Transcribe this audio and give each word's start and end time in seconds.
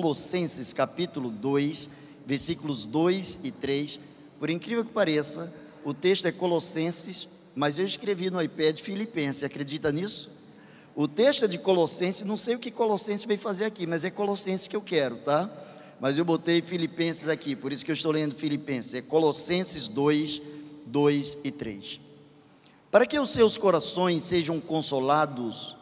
Colossenses 0.00 0.72
capítulo 0.72 1.28
2, 1.28 1.90
versículos 2.24 2.84
2 2.84 3.40
e 3.42 3.50
3. 3.50 3.98
Por 4.38 4.48
incrível 4.48 4.84
que 4.84 4.92
pareça, 4.92 5.52
o 5.84 5.92
texto 5.92 6.26
é 6.26 6.30
Colossenses, 6.30 7.26
mas 7.52 7.80
eu 7.80 7.84
escrevi 7.84 8.30
no 8.30 8.40
iPad 8.40 8.78
Filipenses, 8.78 9.42
acredita 9.42 9.90
nisso? 9.90 10.30
O 10.94 11.08
texto 11.08 11.46
é 11.46 11.48
de 11.48 11.58
Colossenses, 11.58 12.24
não 12.24 12.36
sei 12.36 12.54
o 12.54 12.60
que 12.60 12.70
Colossenses 12.70 13.26
veio 13.26 13.40
fazer 13.40 13.64
aqui, 13.64 13.88
mas 13.88 14.04
é 14.04 14.10
Colossenses 14.10 14.68
que 14.68 14.76
eu 14.76 14.80
quero, 14.80 15.16
tá? 15.16 15.50
Mas 16.00 16.16
eu 16.16 16.24
botei 16.24 16.62
Filipenses 16.62 17.28
aqui, 17.28 17.56
por 17.56 17.72
isso 17.72 17.84
que 17.84 17.90
eu 17.90 17.94
estou 17.94 18.12
lendo 18.12 18.36
Filipenses, 18.36 18.94
é 18.94 19.02
Colossenses 19.02 19.88
2, 19.88 20.40
2 20.86 21.38
e 21.42 21.50
3. 21.50 22.00
Para 22.88 23.04
que 23.04 23.18
os 23.18 23.30
seus 23.30 23.58
corações 23.58 24.22
sejam 24.22 24.60
consolados, 24.60 25.74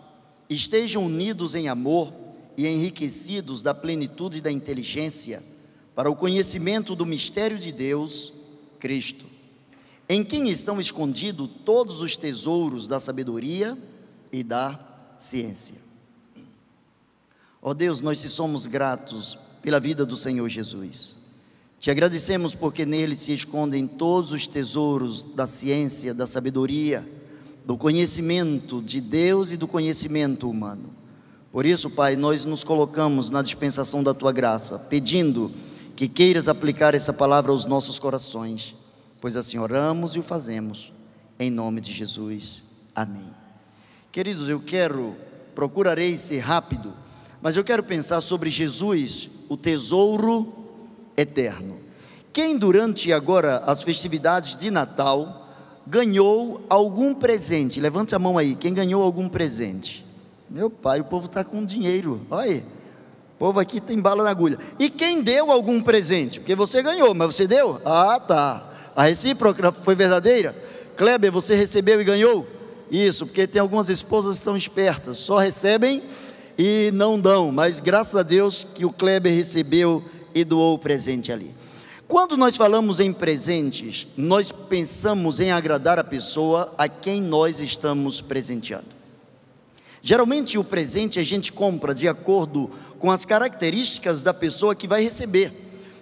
estejam 0.48 1.04
unidos 1.04 1.54
em 1.54 1.68
amor 1.68 2.25
e 2.56 2.66
enriquecidos 2.66 3.62
da 3.62 3.74
plenitude 3.74 4.40
da 4.40 4.50
inteligência, 4.50 5.42
para 5.94 6.10
o 6.10 6.16
conhecimento 6.16 6.94
do 6.94 7.06
mistério 7.06 7.58
de 7.58 7.72
Deus, 7.72 8.32
Cristo, 8.78 9.24
em 10.08 10.22
quem 10.22 10.48
estão 10.48 10.80
escondidos 10.80 11.48
todos 11.64 12.00
os 12.00 12.16
tesouros 12.16 12.86
da 12.86 13.00
sabedoria 13.00 13.76
e 14.30 14.42
da 14.42 14.78
ciência. 15.18 15.76
Ó 17.60 17.70
oh 17.70 17.74
Deus, 17.74 18.00
nós 18.00 18.20
te 18.20 18.28
somos 18.28 18.66
gratos 18.66 19.38
pela 19.62 19.80
vida 19.80 20.06
do 20.06 20.16
Senhor 20.16 20.48
Jesus. 20.48 21.16
Te 21.78 21.90
agradecemos 21.90 22.54
porque 22.54 22.86
nele 22.86 23.16
se 23.16 23.32
escondem 23.32 23.86
todos 23.86 24.32
os 24.32 24.46
tesouros 24.46 25.22
da 25.22 25.46
ciência, 25.46 26.14
da 26.14 26.26
sabedoria, 26.26 27.06
do 27.64 27.76
conhecimento 27.76 28.80
de 28.80 29.00
Deus 29.00 29.50
e 29.50 29.56
do 29.56 29.66
conhecimento 29.66 30.48
humano. 30.48 30.90
Por 31.56 31.64
isso, 31.64 31.88
Pai, 31.88 32.16
nós 32.16 32.44
nos 32.44 32.62
colocamos 32.62 33.30
na 33.30 33.40
dispensação 33.40 34.02
da 34.02 34.12
tua 34.12 34.30
graça, 34.30 34.78
pedindo 34.78 35.50
que 35.96 36.06
queiras 36.06 36.48
aplicar 36.48 36.94
essa 36.94 37.14
palavra 37.14 37.50
aos 37.50 37.64
nossos 37.64 37.98
corações, 37.98 38.74
pois 39.22 39.38
assim 39.38 39.56
oramos 39.56 40.14
e 40.14 40.18
o 40.18 40.22
fazemos, 40.22 40.92
em 41.40 41.50
nome 41.50 41.80
de 41.80 41.94
Jesus. 41.94 42.62
Amém. 42.94 43.32
Queridos, 44.12 44.50
eu 44.50 44.60
quero, 44.60 45.16
procurarei 45.54 46.18
ser 46.18 46.40
rápido, 46.40 46.92
mas 47.40 47.56
eu 47.56 47.64
quero 47.64 47.82
pensar 47.82 48.20
sobre 48.20 48.50
Jesus, 48.50 49.30
o 49.48 49.56
tesouro 49.56 50.52
eterno. 51.16 51.78
Quem 52.34 52.58
durante 52.58 53.14
agora 53.14 53.60
as 53.60 53.82
festividades 53.82 54.58
de 54.58 54.70
Natal 54.70 55.48
ganhou 55.86 56.66
algum 56.68 57.14
presente? 57.14 57.80
Levante 57.80 58.14
a 58.14 58.18
mão 58.18 58.36
aí, 58.36 58.54
quem 58.54 58.74
ganhou 58.74 59.02
algum 59.02 59.26
presente? 59.26 60.04
Meu 60.48 60.70
pai, 60.70 61.00
o 61.00 61.04
povo 61.04 61.26
está 61.26 61.44
com 61.44 61.64
dinheiro, 61.64 62.20
olha 62.30 62.50
aí. 62.50 62.64
O 63.34 63.38
povo 63.38 63.60
aqui 63.60 63.80
tem 63.80 64.00
bala 64.00 64.24
na 64.24 64.30
agulha. 64.30 64.58
E 64.78 64.88
quem 64.88 65.22
deu 65.22 65.50
algum 65.50 65.82
presente? 65.82 66.40
Porque 66.40 66.54
você 66.54 66.82
ganhou, 66.82 67.14
mas 67.14 67.34
você 67.34 67.46
deu? 67.46 67.80
Ah, 67.84 68.18
tá. 68.18 68.70
A 68.94 69.04
recíproca 69.04 69.72
foi 69.72 69.94
verdadeira? 69.94 70.56
Kleber, 70.96 71.30
você 71.30 71.54
recebeu 71.54 72.00
e 72.00 72.04
ganhou? 72.04 72.46
Isso, 72.90 73.26
porque 73.26 73.46
tem 73.46 73.60
algumas 73.60 73.88
esposas 73.88 74.32
que 74.32 74.38
estão 74.38 74.56
espertas, 74.56 75.18
só 75.18 75.36
recebem 75.38 76.02
e 76.56 76.90
não 76.94 77.20
dão, 77.20 77.52
mas 77.52 77.80
graças 77.80 78.14
a 78.14 78.22
Deus 78.22 78.66
que 78.74 78.84
o 78.86 78.92
Kleber 78.92 79.34
recebeu 79.34 80.02
e 80.34 80.44
doou 80.44 80.74
o 80.74 80.78
presente 80.78 81.32
ali. 81.32 81.54
Quando 82.08 82.36
nós 82.36 82.56
falamos 82.56 83.00
em 83.00 83.12
presentes, 83.12 84.06
nós 84.16 84.52
pensamos 84.52 85.40
em 85.40 85.50
agradar 85.50 85.98
a 85.98 86.04
pessoa 86.04 86.72
a 86.78 86.88
quem 86.88 87.20
nós 87.20 87.58
estamos 87.58 88.20
presenteando. 88.20 88.86
Geralmente 90.08 90.56
o 90.56 90.62
presente 90.62 91.18
a 91.18 91.24
gente 91.24 91.52
compra 91.52 91.92
de 91.92 92.06
acordo 92.06 92.70
com 92.96 93.10
as 93.10 93.24
características 93.24 94.22
da 94.22 94.32
pessoa 94.32 94.72
que 94.72 94.86
vai 94.86 95.02
receber. 95.02 95.52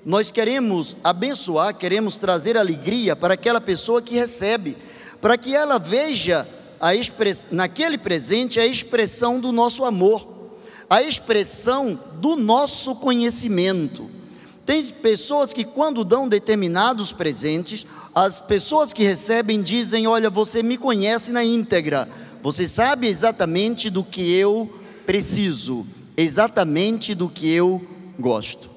Nós 0.05 0.31
queremos 0.31 0.95
abençoar, 1.03 1.75
queremos 1.75 2.19
trazer 2.19 2.55
alegria 2.59 3.17
para 3.17 3.33
aquela 3.33 3.63
pessoa 3.63 4.03
que 4.03 4.15
recebe, 4.15 4.77
para 5.23 5.39
que 5.39 5.57
ela 5.57 5.79
veja 5.79 6.47
express... 6.95 7.49
naquele 7.51 7.97
presente 7.97 8.61
a 8.61 8.67
expressão 8.67 9.41
do 9.41 9.51
nosso 9.51 9.87
amor, 9.87 10.29
a 10.91 11.03
expressão 11.03 11.99
do 12.21 12.37
nosso 12.37 12.97
conhecimento. 12.97 14.11
Tem 14.67 14.85
pessoas 14.85 15.51
que, 15.51 15.65
quando 15.65 16.05
dão 16.05 16.29
determinados 16.29 17.11
presentes, 17.11 17.87
as 18.15 18.39
pessoas 18.39 18.93
que 18.93 19.03
recebem 19.03 19.63
dizem: 19.63 20.07
Olha, 20.07 20.29
você 20.29 20.63
me 20.63 20.77
conhece 20.77 21.33
na 21.33 21.43
íntegra, 21.43 22.07
você 22.45 22.69
sabe 22.69 23.07
exatamente 23.07 23.89
do 23.89 24.05
que 24.05 24.35
eu 24.35 24.71
preciso, 25.07 25.87
exatamente 26.15 27.15
do 27.15 27.27
que 27.27 27.51
eu 27.51 27.83
gosto. 28.19 28.69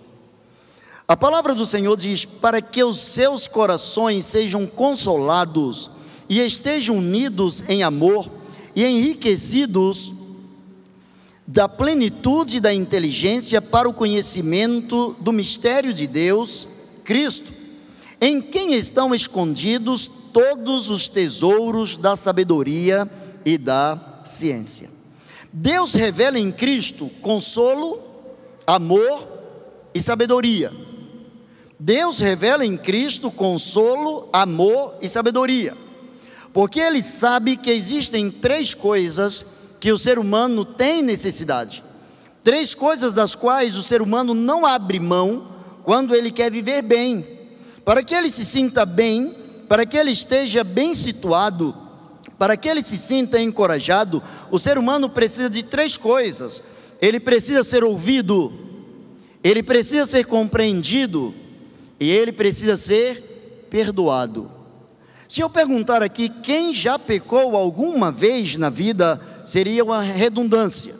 A 1.05 1.17
palavra 1.17 1.53
do 1.53 1.65
Senhor 1.65 1.97
diz: 1.97 2.23
Para 2.23 2.61
que 2.61 2.81
os 2.81 2.97
seus 2.97 3.45
corações 3.45 4.23
sejam 4.23 4.65
consolados 4.65 5.91
e 6.29 6.39
estejam 6.39 6.99
unidos 6.99 7.65
em 7.67 7.83
amor 7.83 8.31
e 8.73 8.85
enriquecidos 8.85 10.13
da 11.45 11.67
plenitude 11.67 12.61
da 12.61 12.73
inteligência 12.73 13.61
para 13.61 13.89
o 13.89 13.93
conhecimento 13.93 15.13
do 15.19 15.33
mistério 15.33 15.93
de 15.93 16.07
Deus, 16.07 16.69
Cristo, 17.03 17.51
em 18.21 18.39
quem 18.39 18.75
estão 18.75 19.13
escondidos 19.13 20.09
todos 20.31 20.89
os 20.89 21.09
tesouros 21.09 21.97
da 21.97 22.15
sabedoria 22.15 23.11
e 23.47 23.57
da 23.57 24.21
ciência. 24.25 24.89
Deus 25.51 25.93
revela 25.93 26.37
em 26.37 26.51
Cristo 26.51 27.09
consolo, 27.21 27.99
amor 28.67 29.27
e 29.93 30.01
sabedoria. 30.01 30.71
Deus 31.79 32.19
revela 32.19 32.65
em 32.65 32.75
Cristo 32.75 33.31
consolo, 33.31 34.29
amor 34.33 34.97
e 35.01 35.07
sabedoria 35.07 35.87
porque 36.57 36.79
ele 36.79 37.03
sabe 37.03 37.55
que 37.55 37.69
existem 37.69 38.31
três 38.31 38.73
coisas 38.73 39.45
que 39.79 39.91
o 39.91 39.97
ser 39.97 40.17
humano 40.17 40.65
tem 40.65 41.03
necessidade. 41.03 41.83
Três 42.41 42.73
coisas 42.73 43.13
das 43.13 43.35
quais 43.35 43.75
o 43.75 43.83
ser 43.83 44.01
humano 44.01 44.33
não 44.33 44.65
abre 44.65 44.99
mão 44.99 45.49
quando 45.83 46.15
ele 46.15 46.31
quer 46.31 46.49
viver 46.49 46.81
bem. 46.81 47.23
Para 47.85 48.01
que 48.01 48.15
ele 48.15 48.31
se 48.31 48.43
sinta 48.43 48.87
bem, 48.87 49.35
para 49.69 49.85
que 49.85 49.95
ele 49.95 50.09
esteja 50.09 50.63
bem 50.63 50.95
situado, 50.95 51.77
para 52.37 52.55
que 52.55 52.67
ele 52.67 52.83
se 52.83 52.97
sinta 52.97 53.41
encorajado, 53.41 54.21
o 54.51 54.59
ser 54.59 54.77
humano 54.77 55.09
precisa 55.09 55.49
de 55.49 55.63
três 55.63 55.97
coisas. 55.97 56.63
Ele 57.01 57.19
precisa 57.19 57.63
ser 57.63 57.83
ouvido, 57.83 58.53
ele 59.43 59.61
precisa 59.63 60.05
ser 60.05 60.25
compreendido 60.25 61.33
e 61.99 62.09
ele 62.09 62.31
precisa 62.31 62.75
ser 62.77 63.65
perdoado. 63.69 64.51
Se 65.27 65.41
eu 65.41 65.49
perguntar 65.49 66.01
aqui 66.01 66.29
quem 66.29 66.73
já 66.73 66.97
pecou 66.97 67.55
alguma 67.55 68.11
vez 68.11 68.55
na 68.55 68.69
vida, 68.69 69.19
seria 69.45 69.83
uma 69.83 70.01
redundância, 70.01 70.95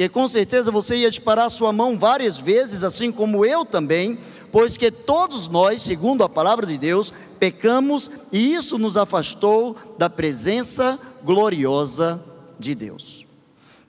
que 0.00 0.08
com 0.08 0.26
certeza 0.26 0.70
você 0.70 0.96
ia 0.96 1.10
disparar 1.10 1.50
sua 1.50 1.74
mão 1.74 1.98
várias 1.98 2.38
vezes, 2.38 2.82
assim 2.82 3.12
como 3.12 3.44
eu 3.44 3.66
também, 3.66 4.18
pois 4.50 4.78
que 4.78 4.90
todos 4.90 5.46
nós, 5.46 5.82
segundo 5.82 6.24
a 6.24 6.28
palavra 6.28 6.64
de 6.64 6.78
Deus, 6.78 7.12
pecamos 7.38 8.10
e 8.32 8.54
isso 8.54 8.78
nos 8.78 8.96
afastou 8.96 9.76
da 9.98 10.08
presença 10.08 10.98
gloriosa 11.22 12.18
de 12.58 12.74
Deus. 12.74 13.26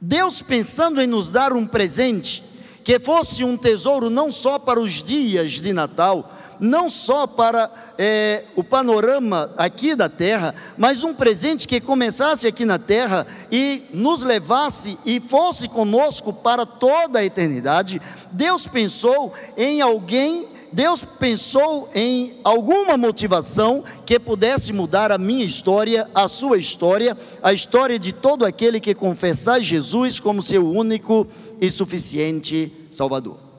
Deus 0.01 0.41
pensando 0.41 1.01
em 1.01 1.07
nos 1.07 1.29
dar 1.29 1.53
um 1.53 1.65
presente, 1.65 2.43
que 2.83 2.99
fosse 2.99 3.45
um 3.45 3.55
tesouro 3.55 4.09
não 4.09 4.33
só 4.33 4.59
para 4.59 4.81
os 4.81 5.01
dias 5.01 5.51
de 5.51 5.71
Natal, 5.71 6.29
não 6.61 6.87
só 6.87 7.25
para 7.25 7.71
é, 7.97 8.45
o 8.55 8.63
panorama 8.63 9.51
aqui 9.57 9.95
da 9.95 10.07
terra, 10.07 10.53
mas 10.77 11.03
um 11.03 11.11
presente 11.11 11.67
que 11.67 11.81
começasse 11.81 12.45
aqui 12.45 12.63
na 12.63 12.77
terra 12.77 13.25
e 13.51 13.81
nos 13.91 14.23
levasse 14.23 14.97
e 15.03 15.19
fosse 15.19 15.67
conosco 15.67 16.31
para 16.31 16.63
toda 16.65 17.19
a 17.19 17.25
eternidade. 17.25 17.99
Deus 18.31 18.67
pensou 18.67 19.33
em 19.57 19.81
alguém 19.81 20.47
Deus 20.73 21.03
pensou 21.03 21.89
em 21.93 22.37
alguma 22.45 22.95
motivação 22.95 23.83
que 24.05 24.17
pudesse 24.17 24.71
mudar 24.71 25.11
a 25.11 25.17
minha 25.17 25.43
história, 25.43 26.07
a 26.15 26.29
sua 26.29 26.57
história, 26.57 27.17
a 27.43 27.51
história 27.51 27.99
de 27.99 28.13
todo 28.13 28.45
aquele 28.45 28.79
que 28.79 28.95
confessar 28.95 29.59
Jesus 29.59 30.17
como 30.17 30.41
seu 30.41 30.65
único 30.65 31.27
e 31.59 31.69
suficiente 31.69 32.71
Salvador. 32.89 33.50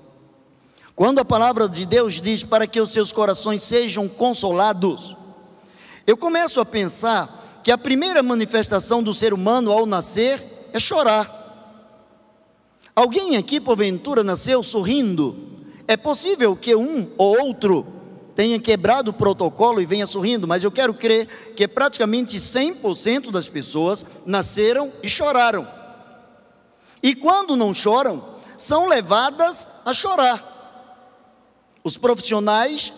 Quando 0.95 1.21
a 1.21 1.25
palavra 1.25 1.69
de 1.69 1.87
Deus 1.87 2.21
diz 2.21 2.45
para 2.45 2.67
que 2.67 2.81
os 2.81 2.91
seus 2.91 3.13
corações 3.13 3.63
sejam 3.63 4.09
consolados, 4.09 5.17
eu 6.07 6.17
começo 6.17 6.61
a 6.61 6.67
pensar 6.67 7.61
que 7.63 7.71
a 7.71 7.79
primeira 7.79 8.23
manifestação 8.23 9.03
do 9.03 9.15
ser 9.15 9.33
humano 9.33 9.73
ao 9.73 9.87
nascer 9.87 10.69
é 10.73 10.79
chorar. 10.79 11.41
Alguém 12.95 13.37
aqui, 13.37 13.61
porventura, 13.61 14.23
nasceu 14.23 14.63
sorrindo? 14.63 15.51
É 15.89 15.97
possível 15.97 16.55
que 16.55 16.75
um 16.75 17.11
ou 17.17 17.41
outro 17.41 17.87
tenha 18.35 18.59
quebrado 18.59 19.11
o 19.11 19.15
protocolo 19.15 19.81
e 19.81 19.87
venha 19.87 20.07
sorrindo, 20.07 20.47
mas 20.47 20.65
eu 20.65 20.71
quero 20.71 20.93
crer 20.93 21.55
que 21.57 21.67
praticamente 21.67 22.37
100% 22.37 23.31
das 23.31 23.49
pessoas 23.49 24.05
nasceram 24.27 24.93
e 25.03 25.09
choraram. 25.09 25.67
E 27.03 27.15
quando 27.15 27.57
não 27.57 27.75
choram, 27.75 28.23
são 28.57 28.87
levadas 28.87 29.69
a 29.85 29.93
chorar. 29.93 30.52
Os 31.85 31.97
profissionais, 31.97 32.93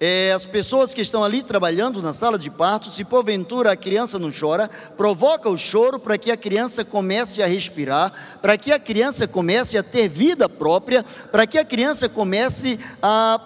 é, 0.00 0.32
as 0.32 0.46
pessoas 0.46 0.94
que 0.94 1.00
estão 1.00 1.24
ali 1.24 1.42
trabalhando 1.42 2.00
na 2.00 2.12
sala 2.12 2.38
de 2.38 2.50
parto, 2.50 2.88
se 2.88 3.04
porventura 3.04 3.72
a 3.72 3.76
criança 3.76 4.18
não 4.18 4.30
chora, 4.32 4.70
provoca 4.96 5.48
o 5.48 5.58
choro 5.58 5.98
para 5.98 6.16
que 6.16 6.30
a 6.30 6.36
criança 6.36 6.84
comece 6.84 7.42
a 7.42 7.46
respirar, 7.46 8.12
para 8.40 8.56
que 8.56 8.72
a 8.72 8.78
criança 8.78 9.26
comece 9.26 9.76
a 9.76 9.82
ter 9.82 10.08
vida 10.08 10.48
própria, 10.48 11.04
para 11.32 11.46
que 11.46 11.58
a 11.58 11.64
criança 11.64 12.08
comece 12.08 12.78
a 13.02 13.40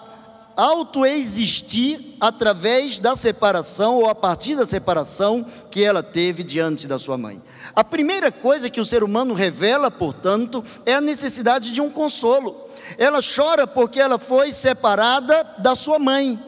autoexistir 0.55 1.99
através 2.19 2.97
da 2.97 3.15
separação 3.15 3.97
ou 3.97 4.09
a 4.09 4.15
partir 4.15 4.55
da 4.55 4.65
separação 4.65 5.45
que 5.69 5.83
ela 5.83 6.01
teve 6.01 6.43
diante 6.43 6.87
da 6.87 6.97
sua 6.97 7.17
mãe. 7.17 7.41
A 7.75 7.83
primeira 7.83 8.31
coisa 8.31 8.69
que 8.69 8.81
o 8.81 8.85
ser 8.85 9.03
humano 9.03 9.35
revela, 9.35 9.91
portanto, 9.91 10.63
é 10.83 10.95
a 10.95 11.01
necessidade 11.01 11.71
de 11.71 11.79
um 11.79 11.91
consolo. 11.91 12.66
Ela 12.97 13.19
chora 13.21 13.65
porque 13.65 13.99
ela 13.99 14.19
foi 14.19 14.51
separada 14.51 15.43
da 15.57 15.75
sua 15.75 15.97
mãe. 15.97 16.39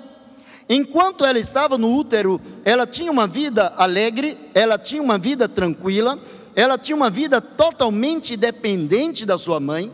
Enquanto 0.69 1.25
ela 1.25 1.39
estava 1.39 1.77
no 1.77 1.91
útero, 1.91 2.39
ela 2.63 2.85
tinha 2.85 3.11
uma 3.11 3.25
vida 3.25 3.73
alegre, 3.75 4.37
ela 4.53 4.77
tinha 4.77 5.01
uma 5.01 5.17
vida 5.17 5.49
tranquila, 5.49 6.19
ela 6.55 6.77
tinha 6.77 6.95
uma 6.95 7.09
vida 7.09 7.41
totalmente 7.41 8.37
dependente 8.37 9.25
da 9.25 9.37
sua 9.37 9.59
mãe. 9.59 9.91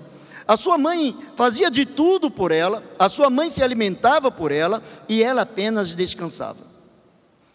A 0.48 0.58
sua 0.58 0.78
mãe 0.78 1.16
fazia 1.36 1.72
de 1.72 1.86
tudo 1.86 2.30
por 2.30 2.52
ela, 2.52 2.84
a 3.00 3.10
sua 3.10 3.30
mãe 3.30 3.50
se 3.50 3.64
alimentava 3.64 4.30
por 4.30 4.52
ela 4.52 4.84
e 5.08 5.24
ela 5.24 5.44
apenas 5.44 5.96
descansava. 5.96 6.76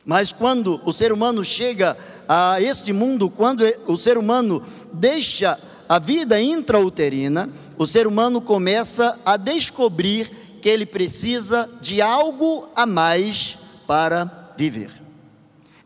Mas 0.04 0.32
quando 0.32 0.80
o 0.84 0.92
ser 0.92 1.12
humano 1.12 1.44
chega 1.44 1.96
a 2.26 2.60
este 2.60 2.92
mundo, 2.92 3.28
quando 3.28 3.62
o 3.86 3.96
ser 3.96 4.16
humano 4.16 4.62
deixa 4.92 5.58
a 5.88 5.98
vida 5.98 6.40
intrauterina, 6.40 7.50
o 7.80 7.86
ser 7.86 8.06
humano 8.06 8.42
começa 8.42 9.18
a 9.24 9.38
descobrir 9.38 10.58
que 10.60 10.68
ele 10.68 10.84
precisa 10.84 11.66
de 11.80 12.02
algo 12.02 12.68
a 12.76 12.84
mais 12.84 13.56
para 13.86 14.52
viver. 14.54 14.90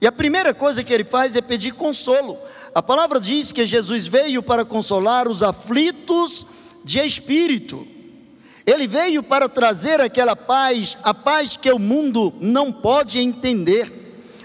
E 0.00 0.06
a 0.08 0.10
primeira 0.10 0.52
coisa 0.52 0.82
que 0.82 0.92
ele 0.92 1.04
faz 1.04 1.36
é 1.36 1.40
pedir 1.40 1.72
consolo. 1.74 2.36
A 2.74 2.82
palavra 2.82 3.20
diz 3.20 3.52
que 3.52 3.64
Jesus 3.64 4.08
veio 4.08 4.42
para 4.42 4.64
consolar 4.64 5.28
os 5.28 5.40
aflitos 5.40 6.44
de 6.82 6.98
espírito. 6.98 7.86
Ele 8.66 8.88
veio 8.88 9.22
para 9.22 9.48
trazer 9.48 10.00
aquela 10.00 10.34
paz, 10.34 10.98
a 11.04 11.14
paz 11.14 11.56
que 11.56 11.70
o 11.70 11.78
mundo 11.78 12.34
não 12.40 12.72
pode 12.72 13.20
entender. 13.20 14.03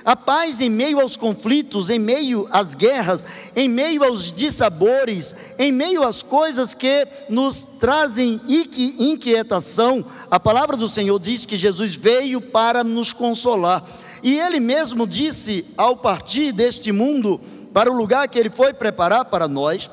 A 0.09 0.15
paz 0.15 0.59
em 0.59 0.71
meio 0.71 0.99
aos 0.99 1.15
conflitos, 1.15 1.87
em 1.87 1.99
meio 1.99 2.47
às 2.49 2.73
guerras, 2.73 3.23
em 3.55 3.69
meio 3.69 4.03
aos 4.03 4.33
dissabores, 4.33 5.35
em 5.59 5.71
meio 5.71 6.01
às 6.01 6.23
coisas 6.23 6.73
que 6.73 7.07
nos 7.29 7.63
trazem 7.79 8.41
inquietação. 8.47 10.03
A 10.31 10.39
palavra 10.39 10.75
do 10.75 10.87
Senhor 10.87 11.19
diz 11.19 11.45
que 11.45 11.55
Jesus 11.55 11.95
veio 11.95 12.41
para 12.41 12.83
nos 12.83 13.13
consolar. 13.13 13.85
E 14.23 14.39
ele 14.39 14.59
mesmo 14.59 15.05
disse 15.05 15.63
ao 15.77 15.95
partir 15.95 16.53
deste 16.53 16.91
mundo 16.91 17.39
para 17.71 17.91
o 17.91 17.95
lugar 17.95 18.27
que 18.27 18.39
ele 18.39 18.49
foi 18.49 18.73
preparar 18.73 19.25
para 19.25 19.47
nós, 19.47 19.91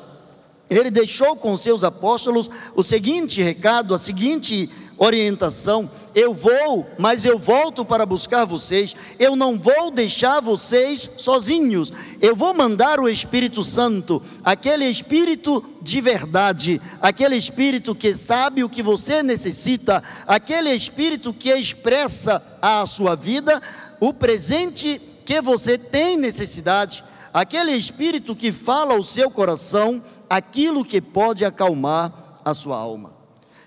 ele 0.67 0.89
deixou 0.89 1.35
com 1.35 1.55
seus 1.55 1.83
apóstolos 1.83 2.49
o 2.75 2.83
seguinte 2.83 3.39
recado, 3.39 3.93
a 3.93 3.99
seguinte 3.99 4.67
orientação: 4.97 5.89
eu 6.15 6.33
vou, 6.33 6.87
mas 6.97 7.25
eu 7.25 7.37
volto 7.37 7.85
para 7.85 8.05
buscar 8.05 8.45
vocês. 8.45 8.95
Eu 9.19 9.35
não 9.35 9.59
vou 9.59 9.91
deixar 9.91 10.39
vocês 10.39 11.09
sozinhos. 11.17 11.93
Eu 12.21 12.35
vou 12.35 12.53
mandar 12.53 12.99
o 12.99 13.07
Espírito 13.07 13.63
Santo, 13.63 14.21
aquele 14.43 14.85
Espírito 14.85 15.63
de 15.81 16.01
verdade, 16.01 16.81
aquele 17.01 17.35
Espírito 17.35 17.93
que 17.93 18.15
sabe 18.15 18.63
o 18.63 18.69
que 18.69 18.81
você 18.81 19.21
necessita, 19.21 20.03
aquele 20.25 20.71
Espírito 20.71 21.33
que 21.33 21.49
expressa 21.49 22.41
a 22.61 22.85
sua 22.85 23.15
vida, 23.15 23.61
o 23.99 24.13
presente 24.13 24.99
que 25.23 25.41
você 25.41 25.77
tem 25.77 26.17
necessidade, 26.17 27.03
aquele 27.33 27.73
Espírito 27.73 28.35
que 28.35 28.51
fala 28.51 28.95
ao 28.95 29.03
seu 29.03 29.29
coração 29.29 30.03
aquilo 30.29 30.83
que 30.83 31.01
pode 31.01 31.45
acalmar 31.45 32.41
a 32.43 32.53
sua 32.53 32.77
alma. 32.77 33.16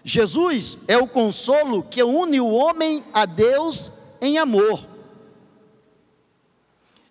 Jesus 0.02 0.78
é 0.88 0.96
o 0.96 1.06
consolo 1.06 1.82
que 1.82 2.02
une 2.02 2.40
o 2.40 2.50
homem 2.50 3.04
a 3.12 3.26
Deus 3.26 3.92
em 4.20 4.38
amor. 4.38 4.86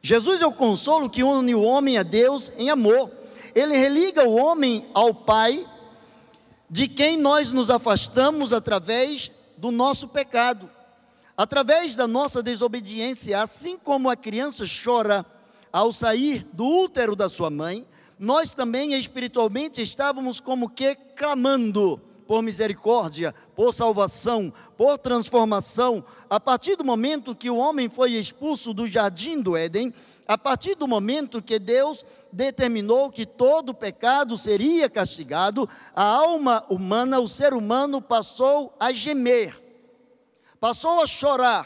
Jesus 0.01 0.41
é 0.41 0.47
o 0.47 0.51
consolo 0.51 1.09
que 1.09 1.23
une 1.23 1.53
o 1.53 1.61
homem 1.61 1.97
a 1.97 2.03
Deus 2.03 2.51
em 2.57 2.69
amor. 2.69 3.11
Ele 3.53 3.77
religa 3.77 4.27
o 4.27 4.35
homem 4.35 4.87
ao 4.93 5.13
Pai, 5.13 5.67
de 6.69 6.87
quem 6.87 7.17
nós 7.17 7.51
nos 7.51 7.69
afastamos 7.69 8.53
através 8.53 9.31
do 9.57 9.71
nosso 9.71 10.07
pecado, 10.07 10.69
através 11.35 11.95
da 11.95 12.07
nossa 12.07 12.41
desobediência. 12.41 13.41
Assim 13.41 13.77
como 13.77 14.09
a 14.09 14.15
criança 14.15 14.65
chora 14.83 15.25
ao 15.71 15.91
sair 15.93 16.47
do 16.53 16.65
útero 16.65 17.15
da 17.15 17.29
sua 17.29 17.49
mãe, 17.49 17.87
nós 18.17 18.53
também 18.53 18.93
espiritualmente 18.93 19.81
estávamos 19.81 20.39
como 20.39 20.69
que 20.69 20.95
clamando 21.15 22.01
por 22.29 22.43
misericórdia, 22.43 23.33
por 23.55 23.73
salvação, 23.73 24.53
por 24.77 24.99
transformação. 24.99 26.05
A 26.29 26.39
partir 26.39 26.75
do 26.75 26.85
momento 26.85 27.35
que 27.35 27.49
o 27.49 27.57
homem 27.57 27.89
foi 27.89 28.11
expulso 28.11 28.71
do 28.71 28.87
jardim 28.87 29.41
do 29.41 29.57
Éden, 29.57 29.91
a 30.27 30.37
partir 30.37 30.75
do 30.75 30.87
momento 30.87 31.41
que 31.41 31.57
Deus 31.57 32.05
determinou 32.31 33.09
que 33.09 33.25
todo 33.25 33.73
pecado 33.73 34.37
seria 34.37 34.87
castigado, 34.87 35.67
a 35.95 36.03
alma 36.03 36.63
humana, 36.69 37.19
o 37.19 37.27
ser 37.27 37.51
humano 37.51 37.99
passou 37.99 38.75
a 38.79 38.93
gemer, 38.93 39.59
passou 40.59 41.01
a 41.01 41.07
chorar, 41.07 41.65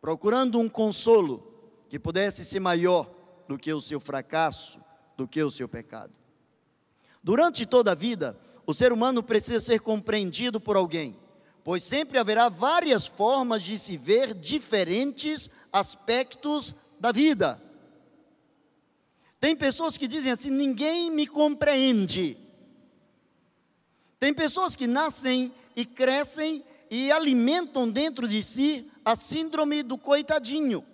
procurando 0.00 0.58
um 0.58 0.70
consolo 0.70 1.52
que 1.90 1.98
pudesse 1.98 2.46
ser 2.46 2.60
maior 2.60 3.06
do 3.46 3.58
que 3.58 3.74
o 3.74 3.80
seu 3.82 4.00
fracasso, 4.00 4.80
do 5.18 5.28
que 5.28 5.42
o 5.42 5.50
seu 5.50 5.68
pecado. 5.68 6.14
Durante 7.22 7.66
toda 7.66 7.92
a 7.92 7.94
vida, 7.94 8.34
o 8.68 8.74
ser 8.74 8.92
humano 8.92 9.22
precisa 9.22 9.60
ser 9.60 9.80
compreendido 9.80 10.60
por 10.60 10.76
alguém, 10.76 11.16
pois 11.64 11.82
sempre 11.82 12.18
haverá 12.18 12.50
várias 12.50 13.06
formas 13.06 13.62
de 13.62 13.78
se 13.78 13.96
ver 13.96 14.34
diferentes 14.34 15.48
aspectos 15.72 16.74
da 17.00 17.10
vida. 17.10 17.58
Tem 19.40 19.56
pessoas 19.56 19.96
que 19.96 20.06
dizem 20.06 20.32
assim: 20.32 20.50
ninguém 20.50 21.10
me 21.10 21.26
compreende. 21.26 22.36
Tem 24.20 24.34
pessoas 24.34 24.76
que 24.76 24.86
nascem 24.86 25.50
e 25.74 25.86
crescem 25.86 26.62
e 26.90 27.10
alimentam 27.10 27.90
dentro 27.90 28.28
de 28.28 28.42
si 28.42 28.90
a 29.02 29.16
síndrome 29.16 29.82
do 29.82 29.96
coitadinho, 29.96 30.84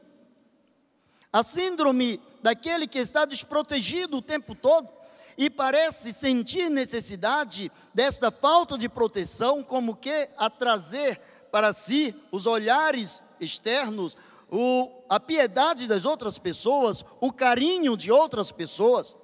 a 1.33 1.43
síndrome 1.43 2.21
daquele 2.41 2.87
que 2.87 3.01
está 3.01 3.25
desprotegido 3.25 4.19
o 4.19 4.23
tempo 4.23 4.55
todo 4.55 4.94
e 5.37 5.51
parece 5.51 6.13
sentir 6.13 6.71
necessidade 6.71 7.71
desta 7.93 8.31
falta 8.31 8.79
de 8.79 8.89
proteção, 8.89 9.63
como 9.63 9.97
que 9.97 10.29
a 10.37 10.49
trazer 10.49 11.21
para 11.51 11.73
si 11.73 12.15
os 12.33 12.47
olhares 12.47 13.23
externos, 13.41 14.17
o, 14.51 14.91
a 15.09 15.19
piedade 15.19 15.87
das 15.87 16.05
outras 16.05 16.39
pessoas, 16.39 17.05
o 17.21 17.33
carinho 17.33 17.97
de 17.97 18.11
outras 18.11 18.53
pessoas. 18.53 19.17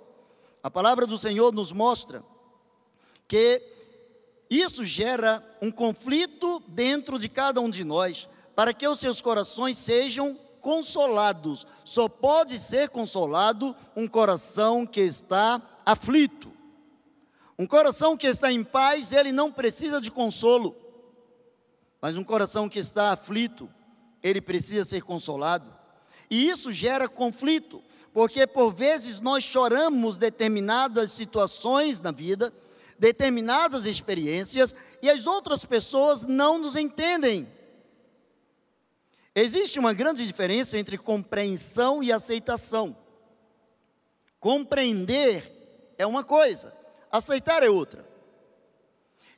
A 0.62 0.71
palavra 0.71 1.07
do 1.07 1.17
Senhor 1.17 1.52
nos 1.52 1.73
mostra 1.73 2.23
que 3.26 3.62
isso 4.50 4.85
gera 4.85 5.45
um 5.62 5.71
conflito 5.71 6.61
dentro 6.67 7.19
de 7.19 7.29
cada 7.29 7.61
um 7.61 7.71
de 7.71 7.85
nós, 7.85 8.29
para 8.55 8.75
que 8.75 8.87
os 8.87 8.99
seus 8.99 9.21
corações 9.23 9.79
sejam 9.79 10.37
consolados. 10.61 11.67
Só 11.85 12.09
pode 12.09 12.59
ser 12.59 12.88
consolado 12.90 13.75
um 13.97 14.07
coração 14.07 14.85
que 14.85 15.00
está 15.00 15.62
aflito. 15.92 16.52
Um 17.59 17.66
coração 17.66 18.16
que 18.16 18.26
está 18.26 18.50
em 18.50 18.64
paz, 18.64 19.12
ele 19.12 19.32
não 19.32 19.52
precisa 19.52 20.00
de 20.00 20.11
consolo. 20.11 20.75
Mas 22.00 22.16
um 22.16 22.25
coração 22.25 22.68
que 22.68 22.78
está 22.78 23.12
aflito, 23.12 23.68
ele 24.23 24.40
precisa 24.40 24.85
ser 24.85 25.02
consolado. 25.02 25.70
E 26.30 26.49
isso 26.49 26.73
gera 26.73 27.09
conflito, 27.09 27.82
porque 28.12 28.47
por 28.47 28.73
vezes 28.73 29.20
nós 29.20 29.44
choramos 29.44 30.16
determinadas 30.16 31.12
situações 31.12 32.00
na 32.00 32.12
vida, 32.12 32.52
determinadas 32.99 33.85
experiências, 33.85 34.75
e 35.02 35.11
as 35.11 35.26
outras 35.26 35.64
pessoas 35.64 36.25
não 36.25 36.59
nos 36.59 36.76
entendem. 36.76 37.47
Existe 39.35 39.78
uma 39.78 39.92
grande 39.92 40.26
diferença 40.26 40.78
entre 40.78 40.97
compreensão 40.97 42.02
e 42.02 42.11
aceitação. 42.11 42.97
Compreender 44.38 45.60
é 46.00 46.07
uma 46.07 46.25
coisa, 46.25 46.75
aceitar 47.12 47.62
é 47.62 47.69
outra. 47.69 48.09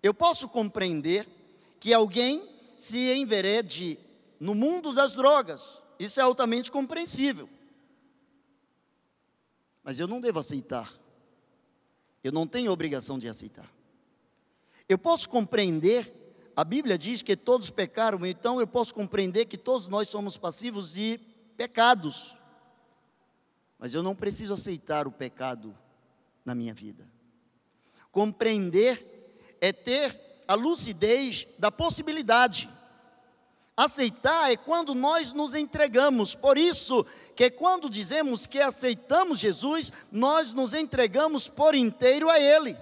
Eu 0.00 0.14
posso 0.14 0.48
compreender 0.48 1.28
que 1.80 1.92
alguém 1.92 2.48
se 2.76 3.12
enverede 3.12 3.98
no 4.38 4.54
mundo 4.54 4.94
das 4.94 5.12
drogas, 5.12 5.82
isso 5.98 6.20
é 6.20 6.22
altamente 6.22 6.70
compreensível. 6.70 7.50
Mas 9.82 9.98
eu 9.98 10.06
não 10.06 10.20
devo 10.20 10.38
aceitar, 10.38 10.88
eu 12.22 12.30
não 12.30 12.46
tenho 12.46 12.70
obrigação 12.70 13.18
de 13.18 13.28
aceitar. 13.28 13.68
Eu 14.88 14.98
posso 14.98 15.28
compreender, 15.28 16.12
a 16.54 16.62
Bíblia 16.62 16.96
diz 16.96 17.22
que 17.22 17.36
todos 17.36 17.70
pecaram, 17.70 18.24
então 18.24 18.60
eu 18.60 18.68
posso 18.68 18.94
compreender 18.94 19.46
que 19.46 19.58
todos 19.58 19.88
nós 19.88 20.08
somos 20.08 20.36
passivos 20.36 20.92
de 20.92 21.18
pecados. 21.56 22.36
Mas 23.80 23.94
eu 23.94 24.02
não 24.02 24.14
preciso 24.14 24.54
aceitar 24.54 25.08
o 25.08 25.12
pecado 25.12 25.76
na 26.44 26.54
minha 26.54 26.74
vida. 26.74 27.08
Compreender 28.10 29.56
é 29.60 29.72
ter 29.72 30.42
a 30.46 30.54
lucidez 30.54 31.46
da 31.58 31.70
possibilidade. 31.70 32.68
Aceitar 33.76 34.52
é 34.52 34.56
quando 34.56 34.94
nós 34.94 35.32
nos 35.32 35.54
entregamos. 35.54 36.34
Por 36.34 36.58
isso 36.58 37.06
que 37.34 37.48
quando 37.50 37.88
dizemos 37.88 38.44
que 38.44 38.60
aceitamos 38.60 39.38
Jesus, 39.38 39.90
nós 40.10 40.52
nos 40.52 40.74
entregamos 40.74 41.48
por 41.48 41.74
inteiro 41.74 42.28
a 42.28 42.38
ele. 42.38 42.76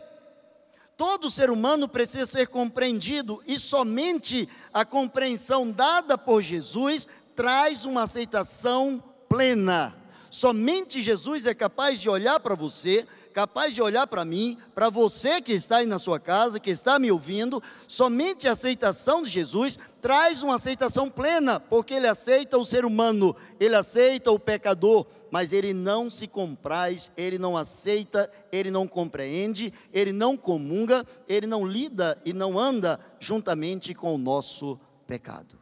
Todo 0.97 1.31
ser 1.31 1.49
humano 1.49 1.88
precisa 1.88 2.26
ser 2.26 2.49
compreendido 2.49 3.43
e 3.47 3.59
somente 3.59 4.49
a 4.75 4.85
compreensão 4.85 5.71
dada 5.71 6.19
por 6.19 6.43
Jesus 6.43 7.09
traz 7.35 7.87
uma 7.87 8.02
aceitação 8.02 9.02
plena. 9.29 9.97
Somente 10.29 11.00
Jesus 11.00 11.47
é 11.47 11.55
capaz 11.55 12.00
de 12.00 12.09
olhar 12.09 12.38
para 12.40 12.55
você, 12.55 13.07
capaz 13.33 13.75
de 13.75 13.83
olhar 13.83 14.07
para 14.07 14.25
mim, 14.25 14.59
para 14.75 14.91
você 14.91 15.41
que 15.41 15.53
está 15.53 15.79
aí 15.79 15.87
na 15.87 15.99
sua 15.99 16.21
casa, 16.21 16.61
que 16.61 16.71
está 16.71 16.99
me 16.99 17.11
ouvindo. 17.11 17.63
Somente 17.87 18.47
a 18.49 18.53
aceitação 18.53 19.23
de 19.23 19.31
Jesus 19.31 19.79
traz 20.01 20.43
uma 20.43 20.57
aceitação 20.57 21.09
plena, 21.09 21.61
porque 21.61 21.95
ele 21.95 22.07
aceita 22.07 22.59
o 22.59 22.65
ser 22.65 22.85
humano, 22.85 23.35
ele 23.59 23.75
aceita 23.75 24.31
o 24.31 24.39
pecador, 24.39 25.07
mas 25.31 25.53
ele 25.53 25.73
não 25.73 26.11
se 26.11 26.27
compraz, 26.27 27.11
ele 27.17 27.39
não 27.39 27.57
aceita, 27.57 28.31
ele 28.51 28.71
não 28.71 28.87
compreende, 28.87 29.73
ele 29.93 30.13
não 30.13 30.37
comunga, 30.37 31.07
ele 31.29 31.47
não 31.47 31.67
lida 31.67 32.21
e 32.25 32.33
não 32.33 32.59
anda 32.59 32.99
juntamente 33.19 33.95
com 33.95 34.15
o 34.15 34.19
nosso 34.19 34.79
pecado. 35.07 35.59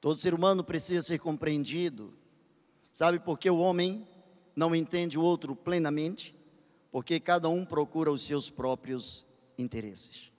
Todo 0.00 0.20
ser 0.20 0.34
humano 0.34 0.62
precisa 0.62 1.02
ser 1.02 1.18
compreendido. 1.18 2.14
Sabe 2.92 3.18
por 3.18 3.38
que 3.38 3.50
o 3.50 3.58
homem 3.58 4.06
não 4.56 4.74
entende 4.74 5.18
o 5.18 5.22
outro 5.22 5.54
plenamente? 5.54 6.34
Porque 6.90 7.20
cada 7.20 7.48
um 7.48 7.64
procura 7.64 8.10
os 8.10 8.22
seus 8.22 8.48
próprios 8.48 9.26
interesses. 9.58 10.32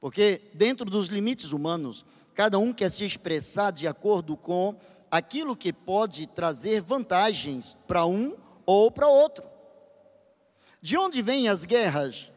Porque 0.00 0.40
dentro 0.54 0.88
dos 0.88 1.08
limites 1.08 1.50
humanos, 1.50 2.04
cada 2.32 2.58
um 2.58 2.72
quer 2.72 2.90
se 2.90 3.04
expressar 3.04 3.72
de 3.72 3.88
acordo 3.88 4.36
com 4.36 4.78
aquilo 5.10 5.56
que 5.56 5.72
pode 5.72 6.26
trazer 6.28 6.80
vantagens 6.80 7.76
para 7.86 8.06
um 8.06 8.36
ou 8.64 8.90
para 8.90 9.08
outro. 9.08 9.44
De 10.80 10.96
onde 10.96 11.22
vêm 11.22 11.48
as 11.48 11.64
guerras? 11.64 12.30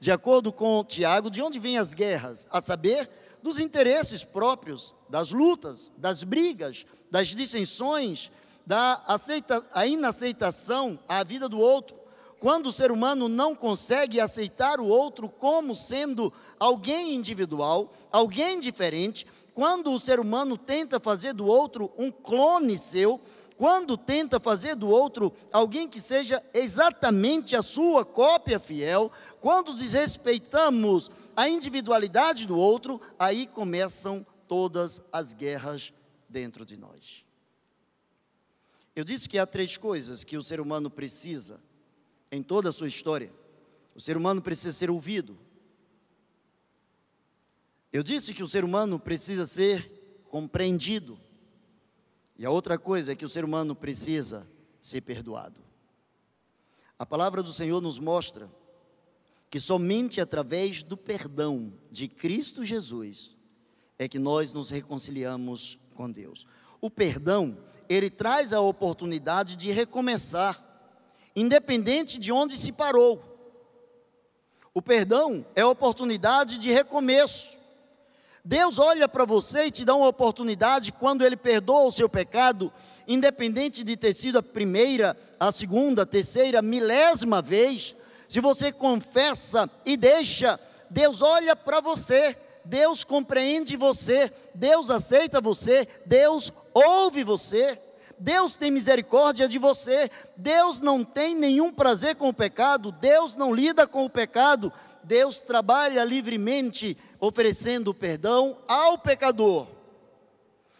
De 0.00 0.10
acordo 0.10 0.52
com 0.52 0.84
Tiago, 0.84 1.30
de 1.30 1.40
onde 1.40 1.58
vêm 1.58 1.78
as 1.78 1.94
guerras? 1.94 2.46
A 2.50 2.60
saber, 2.60 3.08
dos 3.42 3.58
interesses 3.58 4.24
próprios, 4.24 4.94
das 5.08 5.30
lutas, 5.30 5.92
das 5.96 6.24
brigas, 6.24 6.84
das 7.10 7.28
dissensões, 7.28 8.30
da 8.66 9.02
aceita, 9.06 9.66
a 9.72 9.86
inaceitação 9.86 10.98
à 11.08 11.22
vida 11.22 11.48
do 11.48 11.58
outro. 11.58 12.04
Quando 12.40 12.66
o 12.66 12.72
ser 12.72 12.90
humano 12.90 13.28
não 13.28 13.54
consegue 13.54 14.20
aceitar 14.20 14.78
o 14.78 14.86
outro 14.86 15.30
como 15.30 15.74
sendo 15.74 16.32
alguém 16.58 17.14
individual, 17.14 17.92
alguém 18.12 18.60
diferente, 18.60 19.26
quando 19.54 19.92
o 19.92 19.98
ser 19.98 20.20
humano 20.20 20.58
tenta 20.58 21.00
fazer 21.00 21.32
do 21.32 21.46
outro 21.46 21.90
um 21.96 22.10
clone 22.10 22.76
seu, 22.76 23.20
quando 23.56 23.96
tenta 23.96 24.40
fazer 24.40 24.74
do 24.74 24.88
outro 24.88 25.32
alguém 25.52 25.88
que 25.88 26.00
seja 26.00 26.42
exatamente 26.52 27.54
a 27.54 27.62
sua 27.62 28.04
cópia 28.04 28.58
fiel, 28.58 29.10
quando 29.40 29.72
desrespeitamos 29.72 31.10
a 31.36 31.48
individualidade 31.48 32.46
do 32.46 32.58
outro, 32.58 33.00
aí 33.18 33.46
começam 33.46 34.26
todas 34.48 35.00
as 35.12 35.32
guerras 35.32 35.92
dentro 36.28 36.64
de 36.64 36.76
nós. 36.76 37.23
Eu 38.94 39.04
disse 39.04 39.28
que 39.28 39.38
há 39.38 39.46
três 39.46 39.76
coisas 39.76 40.22
que 40.22 40.36
o 40.36 40.42
ser 40.42 40.60
humano 40.60 40.88
precisa 40.90 41.60
em 42.30 42.42
toda 42.42 42.68
a 42.68 42.72
sua 42.72 42.88
história. 42.88 43.32
O 43.94 44.00
ser 44.00 44.16
humano 44.16 44.40
precisa 44.40 44.72
ser 44.72 44.90
ouvido. 44.90 45.38
Eu 47.92 48.02
disse 48.02 48.34
que 48.34 48.42
o 48.42 48.46
ser 48.48 48.64
humano 48.64 48.98
precisa 48.98 49.46
ser 49.46 50.24
compreendido. 50.28 51.18
E 52.36 52.44
a 52.44 52.50
outra 52.50 52.76
coisa 52.76 53.12
é 53.12 53.16
que 53.16 53.24
o 53.24 53.28
ser 53.28 53.44
humano 53.44 53.74
precisa 53.74 54.48
ser 54.80 55.00
perdoado. 55.00 55.60
A 56.98 57.06
palavra 57.06 57.42
do 57.42 57.52
Senhor 57.52 57.80
nos 57.80 57.98
mostra 57.98 58.50
que 59.50 59.60
somente 59.60 60.20
através 60.20 60.82
do 60.82 60.96
perdão 60.96 61.72
de 61.90 62.08
Cristo 62.08 62.64
Jesus 62.64 63.36
é 63.96 64.08
que 64.08 64.18
nós 64.18 64.52
nos 64.52 64.70
reconciliamos 64.70 65.78
com 65.94 66.10
Deus. 66.10 66.46
O 66.84 66.90
perdão, 66.90 67.56
ele 67.88 68.10
traz 68.10 68.52
a 68.52 68.60
oportunidade 68.60 69.56
de 69.56 69.70
recomeçar, 69.70 70.62
independente 71.34 72.18
de 72.18 72.30
onde 72.30 72.58
se 72.58 72.70
parou. 72.72 73.24
O 74.74 74.82
perdão 74.82 75.46
é 75.56 75.64
oportunidade 75.64 76.58
de 76.58 76.70
recomeço. 76.70 77.56
Deus 78.44 78.78
olha 78.78 79.08
para 79.08 79.24
você 79.24 79.64
e 79.64 79.70
te 79.70 79.82
dá 79.82 79.94
uma 79.94 80.08
oportunidade 80.08 80.92
quando 80.92 81.24
Ele 81.24 81.38
perdoa 81.38 81.86
o 81.86 81.90
seu 81.90 82.06
pecado, 82.06 82.70
independente 83.08 83.82
de 83.82 83.96
ter 83.96 84.12
sido 84.12 84.40
a 84.40 84.42
primeira, 84.42 85.16
a 85.40 85.50
segunda, 85.50 86.02
a 86.02 86.06
terceira, 86.06 86.60
milésima 86.60 87.40
vez. 87.40 87.94
Se 88.28 88.40
você 88.40 88.70
confessa 88.70 89.70
e 89.86 89.96
deixa, 89.96 90.60
Deus 90.90 91.22
olha 91.22 91.56
para 91.56 91.80
você, 91.80 92.36
Deus 92.62 93.04
compreende 93.04 93.74
você, 93.74 94.30
Deus 94.54 94.90
aceita 94.90 95.40
você, 95.40 95.88
Deus 96.04 96.52
ouve 96.74 97.24
você. 97.24 97.80
Deus 98.18 98.54
tem 98.54 98.70
misericórdia 98.70 99.48
de 99.48 99.58
você, 99.58 100.08
Deus 100.36 100.78
não 100.78 101.02
tem 101.02 101.34
nenhum 101.34 101.72
prazer 101.72 102.14
com 102.14 102.28
o 102.28 102.34
pecado, 102.34 102.92
Deus 102.92 103.34
não 103.34 103.52
lida 103.52 103.88
com 103.88 104.04
o 104.04 104.10
pecado, 104.10 104.72
Deus 105.02 105.40
trabalha 105.40 106.04
livremente 106.04 106.96
oferecendo 107.18 107.92
perdão 107.92 108.56
ao 108.68 108.98
pecador. 108.98 109.66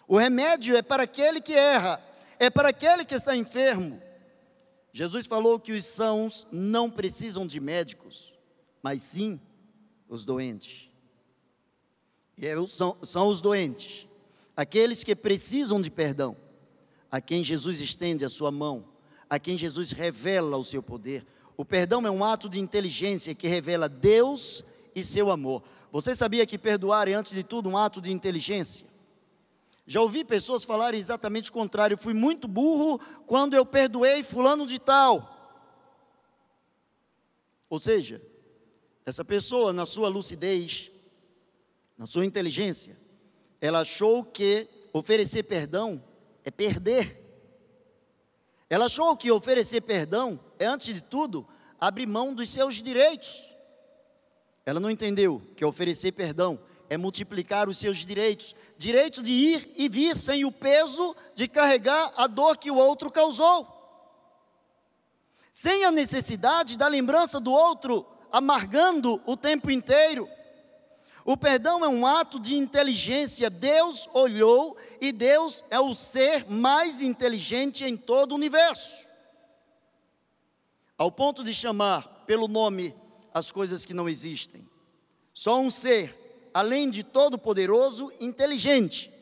O 0.07 0.17
remédio 0.17 0.77
é 0.77 0.83
para 0.83 1.03
aquele 1.03 1.41
que 1.41 1.55
erra, 1.55 2.01
é 2.39 2.49
para 2.49 2.69
aquele 2.69 3.05
que 3.05 3.15
está 3.15 3.35
enfermo. 3.35 4.01
Jesus 4.93 5.27
falou 5.27 5.59
que 5.59 5.73
os 5.73 5.85
sãos 5.85 6.47
não 6.53 6.89
precisam 6.91 7.47
de 7.47 7.59
médicos, 7.59 8.33
mas 8.83 9.03
sim 9.03 9.41
os 10.09 10.25
doentes. 10.25 10.89
E 12.37 12.47
é 12.47 12.55
são, 12.67 12.97
são 13.03 13.29
os 13.29 13.41
doentes, 13.41 14.07
aqueles 14.57 15.03
que 15.03 15.15
precisam 15.17 15.81
de 15.81 15.91
perdão, 15.91 16.37
a 17.11 17.21
quem 17.21 17.43
Jesus 17.43 17.81
estende 17.81 18.25
a 18.25 18.29
sua 18.29 18.51
mão, 18.51 18.89
a 19.29 19.39
quem 19.39 19.57
Jesus 19.57 19.91
revela 19.91 20.57
o 20.57 20.65
seu 20.65 20.83
poder, 20.83 21.27
o 21.57 21.65
perdão 21.65 22.05
é 22.07 22.11
um 22.11 22.25
ato 22.25 22.49
de 22.49 22.59
inteligência 22.59 23.35
que 23.35 23.47
revela 23.47 23.89
Deus 23.89 24.65
e 24.95 25.05
seu 25.05 25.31
amor. 25.31 25.63
Você 25.93 26.15
sabia 26.15 26.47
que 26.47 26.59
perdoar 26.59 27.09
é, 27.09 27.15
antes 27.15 27.33
de 27.33 27.43
tudo, 27.43 27.69
um 27.69 27.79
ato 27.79 28.01
de 28.01 28.11
inteligência? 28.11 28.87
Já 29.87 30.01
ouvi 30.01 30.25
pessoas 30.25 30.65
falarem 30.65 30.99
exatamente 30.99 31.51
o 31.51 31.53
contrário. 31.53 31.99
Fui 31.99 32.15
muito 32.15 32.49
burro 32.49 32.99
quando 33.27 33.55
eu 33.55 33.67
perdoei 33.67 34.23
Fulano 34.23 34.67
de 34.67 34.79
Tal. 34.79 35.31
Ou 37.69 37.79
seja, 37.79 38.21
essa 39.05 39.25
pessoa, 39.25 39.73
na 39.73 39.85
sua 39.85 40.09
lucidez, 40.09 40.91
na 41.99 42.07
sua 42.07 42.25
inteligência, 42.25 42.99
ela 43.67 43.81
achou 43.81 44.23
que 44.23 44.69
oferecer 44.93 45.43
perdão 45.45 46.05
é 46.45 46.51
perder. 46.51 47.19
Ela 48.69 48.85
achou 48.85 49.17
que 49.17 49.33
oferecer 49.33 49.81
perdão 49.81 50.39
é, 50.59 50.67
antes 50.67 50.95
de 50.95 51.01
tudo, 51.01 51.49
abrir 51.81 52.05
mão 52.05 52.35
dos 52.35 52.51
seus 52.51 52.83
direitos. 52.83 53.43
Ela 54.67 54.79
não 54.79 54.91
entendeu 54.91 55.41
que 55.57 55.65
oferecer 55.65 56.13
perdão 56.13 56.61
é 56.91 56.99
multiplicar 56.99 57.67
os 57.67 57.79
seus 57.79 58.05
direitos 58.05 58.55
direito 58.77 59.23
de 59.23 59.33
ir 59.33 59.73
e 59.77 59.89
vir 59.89 60.15
sem 60.15 60.45
o 60.45 60.53
peso 60.53 61.17
de 61.35 61.49
carregar 61.49 62.13
a 62.19 62.27
dor 62.27 62.59
que 62.59 62.71
o 62.71 62.77
outro 62.77 63.11
causou, 63.11 63.67
sem 65.51 65.87
a 65.87 65.91
necessidade 65.91 66.77
da 66.77 66.87
lembrança 66.87 67.41
do 67.41 67.51
outro 67.51 68.07
amargando 68.31 69.23
o 69.25 69.39
tempo 69.39 69.71
inteiro. 69.71 70.29
O 71.25 71.37
perdão 71.37 71.83
é 71.83 71.89
um 71.89 72.07
ato 72.07 72.39
de 72.39 72.55
inteligência. 72.55 73.49
Deus 73.49 74.07
olhou 74.13 74.77
e 75.01 75.11
Deus 75.11 75.65
é 75.71 75.81
o 75.81 75.95
ser 75.95 76.49
mais 76.51 77.01
inteligente 77.01 77.83
em 77.83 77.97
todo 77.97 78.33
o 78.33 78.35
universo. 78.35 79.09
Ao 80.99 81.11
ponto 81.11 81.43
de 81.43 81.55
chamar 81.55 82.25
pelo 82.27 82.47
nome 82.47 82.95
as 83.33 83.51
coisas 83.51 83.85
que 83.85 83.95
não 83.95 84.09
existem. 84.09 84.69
Só 85.33 85.59
um 85.59 85.71
ser, 85.71 86.51
além 86.53 86.91
de 86.91 87.03
todo-poderoso, 87.03 88.13
inteligente, 88.21 89.13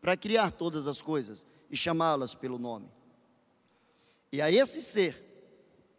para 0.00 0.16
criar 0.16 0.52
todas 0.52 0.86
as 0.86 1.02
coisas 1.02 1.44
e 1.68 1.76
chamá-las 1.76 2.34
pelo 2.34 2.58
nome. 2.58 2.88
E 4.32 4.40
a 4.40 4.50
esse 4.50 4.80
ser, 4.80 5.22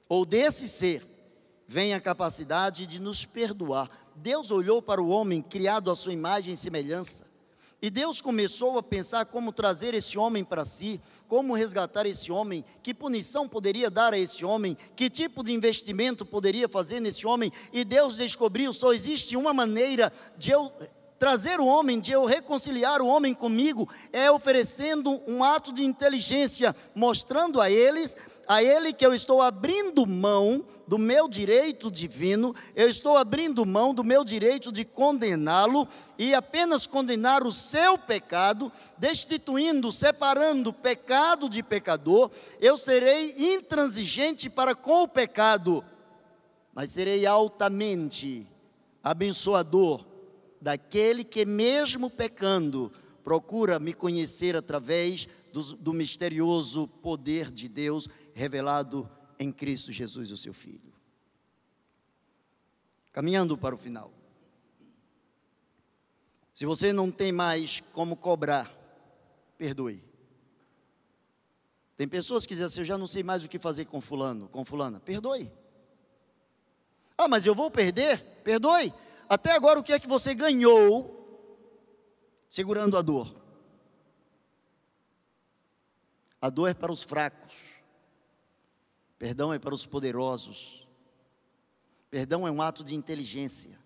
ou 0.08 0.26
desse 0.26 0.68
ser, 0.68 1.06
vem 1.68 1.94
a 1.94 2.00
capacidade 2.00 2.86
de 2.86 3.00
nos 3.00 3.26
perdoar. 3.26 3.90
Deus 4.16 4.52
olhou 4.52 4.82
para 4.82 5.02
o 5.02 5.10
homem 5.10 5.42
criado 5.42 5.92
à 5.92 5.96
sua 5.96 6.14
imagem 6.14 6.54
e 6.54 6.58
semelhança. 6.58 7.28
E 7.80 7.92
Deus 7.92 8.22
começou 8.22 8.80
a 8.80 8.84
pensar 8.84 9.26
como 9.28 9.52
trazer 9.52 9.94
esse 9.94 10.18
homem 10.18 10.44
para 10.44 10.66
si, 10.66 11.00
como 11.28 11.54
resgatar 11.54 12.08
esse 12.08 12.32
homem, 12.32 12.66
que 12.82 12.92
punição 12.92 13.48
poderia 13.48 13.88
dar 13.88 14.14
a 14.14 14.18
esse 14.18 14.44
homem, 14.44 14.76
que 14.96 15.12
tipo 15.12 15.44
de 15.44 15.52
investimento 15.52 16.26
poderia 16.26 16.68
fazer 16.68 17.00
nesse 17.00 17.28
homem. 17.28 17.52
E 17.72 17.86
Deus 17.86 18.16
descobriu: 18.16 18.74
só 18.74 18.94
existe 18.94 19.38
uma 19.38 19.54
maneira 19.54 20.12
de 20.36 20.50
eu 20.50 20.72
trazer 21.20 21.60
o 21.60 21.66
homem, 21.66 22.00
de 22.00 22.12
eu 22.12 22.26
reconciliar 22.26 23.02
o 23.02 23.08
homem 23.08 23.34
comigo, 23.34 23.88
é 24.12 24.30
oferecendo 24.32 25.22
um 25.28 25.44
ato 25.44 25.72
de 25.72 25.84
inteligência, 25.84 26.76
mostrando 26.96 27.60
a 27.60 27.70
eles 27.70 28.16
a 28.48 28.64
Ele 28.64 28.94
que 28.94 29.06
eu 29.06 29.14
estou 29.14 29.42
abrindo 29.42 30.06
mão 30.06 30.66
do 30.88 30.98
meu 30.98 31.28
direito 31.28 31.92
divino, 31.92 32.56
eu 32.74 32.88
estou 32.88 33.18
abrindo 33.18 33.66
mão 33.66 33.94
do 33.94 34.04
meu 34.04 34.24
direito 34.24 34.72
de 34.72 34.86
condená-lo 34.86 35.86
e 36.18 36.34
apenas 36.34 36.88
condenar 36.88 37.44
o 37.44 37.52
seu 37.52 37.98
pecado, 37.98 38.72
destituindo, 38.98 39.92
separando 39.92 40.72
pecado 40.72 41.50
de 41.50 41.62
pecador, 41.62 42.32
eu 42.62 42.78
serei 42.78 43.36
intransigente 43.56 44.50
para 44.50 44.74
com 44.74 45.04
o 45.04 45.08
pecado, 45.08 45.84
mas 46.74 46.92
serei 46.92 47.26
altamente 47.26 48.48
abençoador 49.04 50.06
daquele 50.62 51.24
que, 51.24 51.46
mesmo 51.46 52.10
pecando, 52.10 52.92
procura 53.24 53.78
me 53.78 53.94
conhecer 53.94 54.56
através 54.56 55.28
do, 55.52 55.76
do 55.76 55.94
misterioso 55.94 56.88
poder 56.88 57.52
de 57.52 57.68
Deus 57.68 58.08
revelado 58.38 59.10
em 59.40 59.52
Cristo 59.52 59.92
Jesus, 59.92 60.32
o 60.32 60.38
seu 60.38 60.54
Filho. 60.54 60.94
Caminhando 63.12 63.58
para 63.58 63.74
o 63.74 63.78
final. 63.78 64.14
Se 66.54 66.64
você 66.66 66.94
não 66.94 67.12
tem 67.12 67.32
mais 67.32 67.82
como 67.94 68.16
cobrar, 68.16 68.72
perdoe. 69.58 70.04
Tem 71.96 72.08
pessoas 72.08 72.46
que 72.46 72.54
dizem 72.54 72.68
assim: 72.68 72.80
eu 72.82 72.86
já 72.86 72.98
não 72.98 73.08
sei 73.08 73.24
mais 73.24 73.44
o 73.44 73.50
que 73.50 73.58
fazer 73.58 73.86
com 73.86 74.00
Fulano, 74.00 74.48
com 74.50 74.64
Fulana. 74.64 75.00
Perdoe. 75.00 75.52
Ah, 77.18 77.28
mas 77.28 77.44
eu 77.44 77.56
vou 77.56 77.72
perder? 77.72 78.20
Perdoe. 78.44 78.94
Até 79.28 79.52
agora, 79.52 79.80
o 79.80 79.84
que 79.84 79.94
é 79.94 80.00
que 80.00 80.08
você 80.08 80.36
ganhou 80.36 81.16
segurando 82.48 82.98
a 82.98 83.02
dor? 83.02 83.36
A 86.40 86.52
dor 86.52 86.70
é 86.70 86.74
para 86.76 86.92
os 86.92 87.02
fracos. 87.02 87.77
Perdão 89.18 89.54
é 89.54 89.60
para 89.60 89.74
os 89.74 89.86
poderosos. 89.86 90.88
Perdão 92.10 92.48
é 92.48 92.52
um 92.52 92.62
ato 92.62 92.84
de 92.84 92.96
inteligência. 92.96 93.80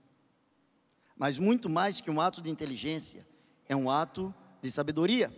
Mas 1.16 1.38
muito 1.38 1.70
mais 1.70 2.02
que 2.02 2.10
um 2.10 2.20
ato 2.20 2.42
de 2.42 2.50
inteligência, 2.50 3.28
é 3.68 3.76
um 3.76 3.90
ato 3.90 4.34
de 4.62 4.72
sabedoria. 4.72 5.32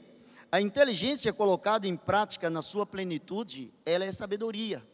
A 0.52 0.62
inteligência 0.62 1.34
colocada 1.34 1.88
em 1.88 1.96
prática 1.96 2.50
na 2.50 2.62
sua 2.62 2.86
plenitude, 2.86 3.74
ela 3.86 4.06
é 4.06 4.12
sabedoria. 4.12 4.86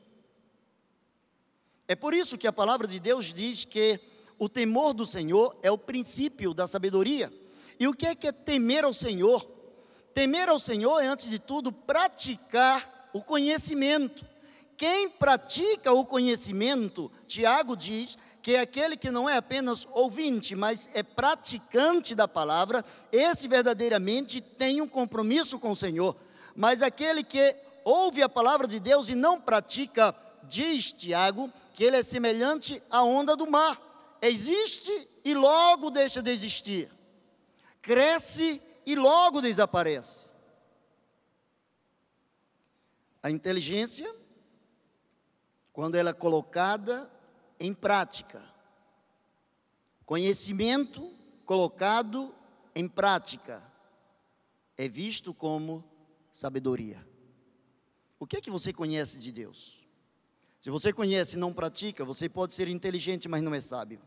É 1.88 1.96
por 1.96 2.14
isso 2.14 2.38
que 2.38 2.48
a 2.48 2.54
palavra 2.54 2.88
de 2.88 3.00
Deus 3.00 3.34
diz 3.34 3.66
que 3.66 4.00
o 4.38 4.48
temor 4.48 4.94
do 4.94 5.06
Senhor 5.06 5.58
é 5.62 5.72
o 5.72 5.78
princípio 5.78 6.54
da 6.54 6.68
sabedoria. 6.68 7.34
E 7.80 7.88
o 7.88 7.94
que 7.94 8.06
é 8.06 8.16
que 8.16 8.28
é 8.28 8.32
temer 8.32 8.84
ao 8.84 8.94
Senhor? 8.94 9.50
Temer 10.14 10.50
ao 10.50 10.60
Senhor 10.60 11.00
é, 11.00 11.08
antes 11.08 11.30
de 11.30 11.40
tudo, 11.40 11.72
praticar 11.72 13.10
o 13.14 13.24
conhecimento. 13.24 14.26
Quem 14.80 15.10
pratica 15.10 15.92
o 15.92 16.06
conhecimento, 16.06 17.12
Tiago 17.28 17.76
diz, 17.76 18.18
que 18.42 18.56
é 18.56 18.62
aquele 18.62 18.96
que 18.96 19.12
não 19.12 19.30
é 19.30 19.36
apenas 19.36 19.86
ouvinte, 19.92 20.56
mas 20.56 20.88
é 20.94 21.04
praticante 21.04 22.16
da 22.16 22.30
palavra, 22.30 22.86
esse 23.12 23.46
verdadeiramente 23.46 24.40
tem 24.40 24.80
um 24.80 24.88
compromisso 24.88 25.60
com 25.60 25.72
o 25.72 25.76
Senhor. 25.76 26.16
Mas 26.56 26.82
aquele 26.82 27.26
que 27.26 27.58
ouve 27.84 28.24
a 28.24 28.30
palavra 28.30 28.66
de 28.66 28.80
Deus 28.80 29.10
e 29.10 29.16
não 29.16 29.42
pratica, 29.42 30.16
diz 30.44 30.94
Tiago, 30.94 31.52
que 31.74 31.84
ele 31.84 31.98
é 31.98 32.04
semelhante 32.04 32.82
à 32.90 33.04
onda 33.04 33.36
do 33.36 33.52
mar. 33.52 34.18
Existe 34.22 35.10
e 35.26 35.34
logo 35.34 35.90
deixa 35.90 36.22
de 36.22 36.32
existir. 36.32 36.90
Cresce 37.82 38.62
e 38.86 38.96
logo 38.96 39.42
desaparece. 39.42 40.30
A 43.22 43.30
inteligência 43.30 44.18
quando 45.80 45.96
ela 45.96 46.10
é 46.10 46.14
colocada 46.14 47.10
em 47.58 47.74
prática. 47.74 48.44
Conhecimento 50.06 51.10
colocado 51.46 52.36
em 52.76 52.86
prática 52.86 53.64
é 54.78 54.90
visto 54.90 55.34
como 55.34 55.82
sabedoria. 56.34 57.08
O 58.20 58.28
que 58.28 58.36
é 58.36 58.42
que 58.42 58.52
você 58.52 58.74
conhece 58.74 59.20
de 59.20 59.32
Deus? 59.32 59.88
Se 60.60 60.70
você 60.70 60.92
conhece 60.92 61.38
e 61.38 61.40
não 61.40 61.54
pratica, 61.54 62.04
você 62.04 62.28
pode 62.28 62.54
ser 62.54 62.68
inteligente, 62.68 63.30
mas 63.30 63.42
não 63.42 63.56
é 63.56 63.62
sábio. 63.62 64.02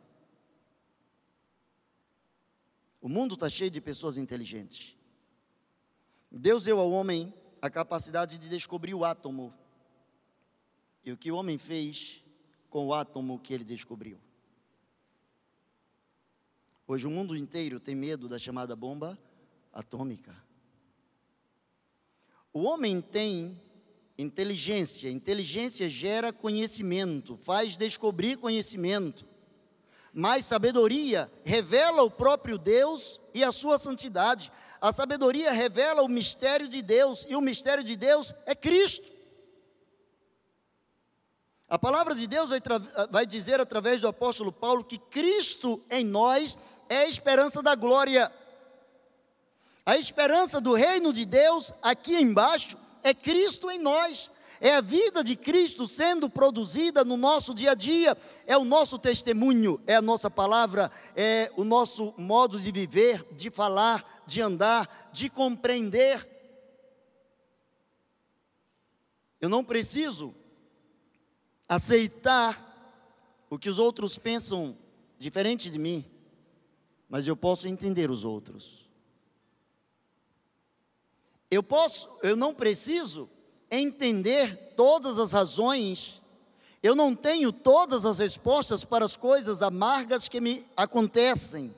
O 3.01 3.09
mundo 3.09 3.33
está 3.33 3.49
cheio 3.49 3.71
de 3.71 3.81
pessoas 3.81 4.19
inteligentes. 4.19 4.95
Deus 6.31 6.65
deu 6.65 6.79
ao 6.79 6.91
homem 6.91 7.33
a 7.63 7.71
capacidade 7.71 8.37
de 8.37 8.51
descobrir 8.51 8.93
o 8.93 9.07
átomo 9.07 9.55
e 11.05 11.13
o 11.13 11.17
que 11.17 11.31
o 11.31 11.37
homem 11.37 11.59
fez 11.59 12.23
com 12.71 12.87
o 12.87 12.95
átomo 12.95 13.39
que 13.39 13.53
ele 13.53 13.65
descobriu. 13.65 14.19
Hoje 16.87 17.07
o 17.07 17.11
mundo 17.11 17.37
inteiro 17.37 17.81
tem 17.81 17.95
medo 17.95 18.29
da 18.29 18.39
chamada 18.39 18.77
bomba 18.77 19.19
atômica. 19.73 20.35
O 22.53 22.65
homem 22.65 23.01
tem 23.01 23.61
inteligência, 24.19 25.11
inteligência 25.11 25.89
gera 25.89 26.33
conhecimento, 26.33 27.37
faz 27.39 27.77
descobrir 27.77 28.37
conhecimento. 28.37 29.27
Mas 30.13 30.45
sabedoria 30.45 31.33
revela 31.43 32.03
o 32.03 32.11
próprio 32.11 32.59
Deus 32.59 33.19
e 33.33 33.43
a 33.43 33.51
sua 33.51 33.79
santidade. 33.79 34.53
A 34.81 34.93
sabedoria 34.93 35.51
revela 35.53 36.03
o 36.03 36.09
mistério 36.09 36.69
de 36.69 36.83
Deus, 36.83 37.25
e 37.29 37.35
o 37.35 37.41
mistério 37.41 37.83
de 37.83 37.97
Deus 37.97 38.35
é 38.45 38.55
Cristo. 38.55 39.11
A 41.73 41.79
palavra 41.79 42.15
de 42.15 42.27
Deus 42.27 42.51
vai, 42.51 42.61
vai, 43.11 43.25
dizer 43.25 43.59
através 43.59 44.03
do 44.03 44.07
apóstolo 44.07 44.53
Paulo 44.53 44.85
que 44.85 44.99
Cristo 44.99 45.83
em 45.91 46.05
nós 46.05 46.59
é 46.87 46.99
a 46.99 47.09
esperança 47.09 47.63
da 47.63 47.75
glória. 47.75 48.31
A 49.87 49.97
esperança 49.97 50.61
do 50.61 50.75
reino 50.75 51.15
de 51.15 51.25
Deus 51.25 51.73
aqui 51.81 52.15
embaixo 52.15 52.77
é 53.03 53.15
Cristo 53.15 53.71
em 53.71 53.79
nós. 53.79 54.31
É 54.61 54.75
a 54.75 54.83
vida 54.83 55.25
de 55.25 55.35
Cristo 55.35 55.87
sendo 55.87 56.29
produzida 56.29 57.07
no 57.07 57.17
nosso 57.17 57.55
dia 57.55 57.71
a 57.71 57.75
dia, 57.75 58.19
é 58.47 58.55
o 58.55 58.67
nosso 58.67 58.99
testemunho, 58.99 59.81
é 59.87 59.95
a 59.95 60.03
nossa 60.03 60.31
palavra, 60.31 60.91
é 61.17 61.51
o 61.57 61.65
nosso 61.65 62.13
modo 62.19 62.61
de 62.61 62.71
viver, 62.71 63.27
de 63.33 63.49
falar, 63.49 64.23
de 64.27 64.43
andar, 64.43 65.09
de 65.11 65.31
compreender. 65.31 66.29
Eu 69.41 69.49
não 69.49 69.65
preciso 69.65 70.35
aceitar 71.69 72.71
o 73.49 73.59
que 73.59 73.69
os 73.69 73.79
outros 73.79 74.19
pensam 74.19 74.77
diferente 75.19 75.71
de 75.71 75.79
mim, 75.79 76.05
mas 77.09 77.27
eu 77.27 77.37
posso 77.37 77.69
entender 77.69 78.11
os 78.11 78.25
outros. 78.25 78.91
Eu 81.51 81.63
posso, 81.63 82.09
eu 82.23 82.35
não 82.35 82.55
preciso 82.55 83.29
entender 83.71 84.75
todas 84.77 85.19
as 85.19 85.33
razões, 85.33 86.23
eu 86.83 86.97
não 86.97 87.15
tenho 87.15 87.53
todas 87.53 88.05
as 88.07 88.19
respostas 88.19 88.85
para 88.85 89.05
as 89.05 89.17
coisas 89.17 89.63
amargas 89.63 90.29
que 90.29 90.41
me 90.41 90.67
acontecem, 90.77 91.75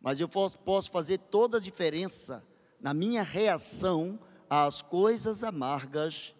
mas 0.00 0.20
eu 0.20 0.28
posso, 0.28 0.90
fazer 0.90 1.18
toda 1.18 1.58
a 1.58 1.60
diferença 1.60 2.42
na 2.80 2.94
minha 2.94 3.22
reação 3.22 4.18
às 4.48 4.80
coisas 4.80 5.42
amargas 5.42 6.34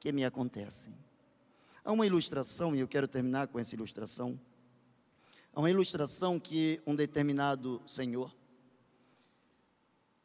que 0.00 0.12
me 0.12 0.24
acontecem. 0.24 1.05
Há 1.86 1.92
uma 1.92 2.04
ilustração, 2.04 2.74
e 2.74 2.80
eu 2.80 2.88
quero 2.88 3.06
terminar 3.06 3.46
com 3.46 3.60
essa 3.60 3.72
ilustração. 3.72 4.40
Há 5.54 5.60
uma 5.60 5.70
ilustração 5.70 6.40
que 6.40 6.82
um 6.84 6.96
determinado 6.96 7.80
senhor, 7.86 8.34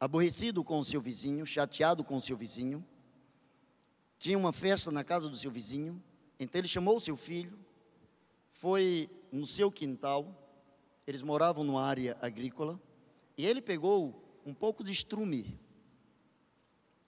aborrecido 0.00 0.64
com 0.64 0.80
o 0.80 0.84
seu 0.84 1.00
vizinho, 1.00 1.46
chateado 1.46 2.02
com 2.02 2.16
o 2.16 2.20
seu 2.20 2.36
vizinho, 2.36 2.84
tinha 4.18 4.36
uma 4.36 4.52
festa 4.52 4.90
na 4.90 5.04
casa 5.04 5.28
do 5.28 5.36
seu 5.36 5.52
vizinho, 5.52 6.02
então 6.36 6.58
ele 6.58 6.66
chamou 6.66 6.96
o 6.96 7.00
seu 7.00 7.16
filho, 7.16 7.56
foi 8.50 9.08
no 9.30 9.46
seu 9.46 9.70
quintal, 9.70 10.36
eles 11.06 11.22
moravam 11.22 11.62
numa 11.62 11.84
área 11.84 12.18
agrícola, 12.20 12.82
e 13.38 13.46
ele 13.46 13.62
pegou 13.62 14.20
um 14.44 14.52
pouco 14.52 14.82
de 14.82 14.90
estrume 14.90 15.56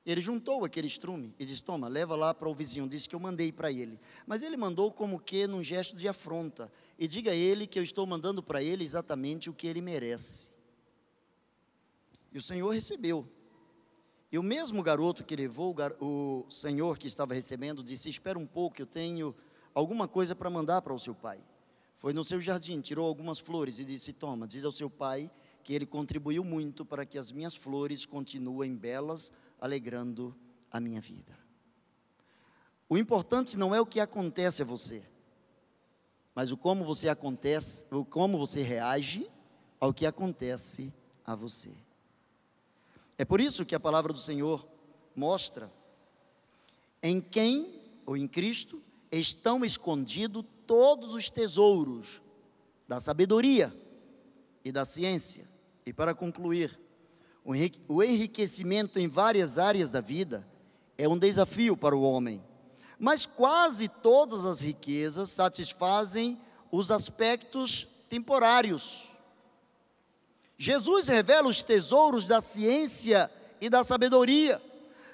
Ele 0.06 0.20
juntou 0.20 0.64
aquele 0.64 0.86
estrume 0.86 1.34
e 1.38 1.46
disse: 1.46 1.62
Toma, 1.62 1.88
leva 1.88 2.14
lá 2.14 2.34
para 2.34 2.48
o 2.48 2.54
vizinho. 2.54 2.88
Disse 2.88 3.08
que 3.08 3.14
eu 3.14 3.20
mandei 3.20 3.50
para 3.50 3.72
ele. 3.72 3.98
Mas 4.26 4.42
ele 4.42 4.56
mandou 4.56 4.92
como 4.92 5.18
que 5.18 5.46
num 5.46 5.62
gesto 5.62 5.96
de 5.96 6.06
afronta. 6.06 6.70
E 6.98 7.08
diga 7.08 7.30
a 7.30 7.34
ele 7.34 7.66
que 7.66 7.78
eu 7.78 7.82
estou 7.82 8.06
mandando 8.06 8.42
para 8.42 8.62
ele 8.62 8.84
exatamente 8.84 9.48
o 9.48 9.54
que 9.54 9.66
ele 9.66 9.80
merece. 9.80 10.50
E 12.30 12.36
o 12.36 12.42
Senhor 12.42 12.68
recebeu. 12.68 13.26
E 14.30 14.38
o 14.38 14.42
mesmo 14.42 14.82
garoto 14.82 15.24
que 15.24 15.36
levou 15.36 15.74
o 16.00 16.44
Senhor 16.50 16.98
que 16.98 17.06
estava 17.06 17.32
recebendo 17.32 17.82
disse: 17.82 18.10
Espera 18.10 18.38
um 18.38 18.46
pouco, 18.46 18.82
eu 18.82 18.86
tenho 18.86 19.34
alguma 19.72 20.06
coisa 20.06 20.34
para 20.36 20.50
mandar 20.50 20.82
para 20.82 20.92
o 20.92 20.98
seu 20.98 21.14
pai. 21.14 21.40
Foi 21.96 22.12
no 22.12 22.24
seu 22.24 22.38
jardim, 22.40 22.82
tirou 22.82 23.06
algumas 23.06 23.38
flores 23.38 23.78
e 23.78 23.84
disse: 23.86 24.12
Toma, 24.12 24.46
diz 24.46 24.66
ao 24.66 24.72
seu 24.72 24.90
pai 24.90 25.30
que 25.64 25.72
ele 25.72 25.86
contribuiu 25.86 26.44
muito 26.44 26.84
para 26.84 27.06
que 27.06 27.18
as 27.18 27.32
minhas 27.32 27.56
flores 27.56 28.04
continuem 28.04 28.76
belas, 28.76 29.32
alegrando 29.58 30.36
a 30.70 30.78
minha 30.78 31.00
vida. 31.00 31.36
O 32.86 32.98
importante 32.98 33.56
não 33.56 33.74
é 33.74 33.80
o 33.80 33.86
que 33.86 33.98
acontece 33.98 34.60
a 34.60 34.64
você, 34.64 35.02
mas 36.34 36.52
o 36.52 36.56
como 36.56 36.84
você 36.84 37.08
acontece, 37.08 37.86
o 37.90 38.04
como 38.04 38.36
você 38.36 38.60
reage 38.60 39.28
ao 39.80 39.94
que 39.94 40.04
acontece 40.04 40.92
a 41.24 41.34
você. 41.34 41.70
É 43.16 43.24
por 43.24 43.40
isso 43.40 43.64
que 43.64 43.74
a 43.74 43.80
palavra 43.80 44.12
do 44.12 44.18
Senhor 44.18 44.68
mostra 45.16 45.72
em 47.02 47.22
quem 47.22 47.80
ou 48.04 48.18
em 48.18 48.28
Cristo 48.28 48.82
estão 49.10 49.64
escondidos 49.64 50.44
todos 50.66 51.14
os 51.14 51.30
tesouros 51.30 52.20
da 52.86 53.00
sabedoria 53.00 53.74
e 54.62 54.70
da 54.70 54.84
ciência. 54.84 55.53
E 55.86 55.92
para 55.92 56.14
concluir, 56.14 56.78
o 57.44 58.02
enriquecimento 58.02 58.98
em 58.98 59.06
várias 59.06 59.58
áreas 59.58 59.90
da 59.90 60.00
vida 60.00 60.46
é 60.96 61.06
um 61.08 61.18
desafio 61.18 61.76
para 61.76 61.94
o 61.94 62.02
homem, 62.02 62.42
mas 62.98 63.26
quase 63.26 63.88
todas 63.88 64.44
as 64.44 64.60
riquezas 64.60 65.30
satisfazem 65.30 66.40
os 66.72 66.90
aspectos 66.90 67.86
temporários. 68.08 69.10
Jesus 70.56 71.08
revela 71.08 71.48
os 71.48 71.62
tesouros 71.62 72.24
da 72.24 72.40
ciência 72.40 73.30
e 73.60 73.68
da 73.68 73.84
sabedoria, 73.84 74.62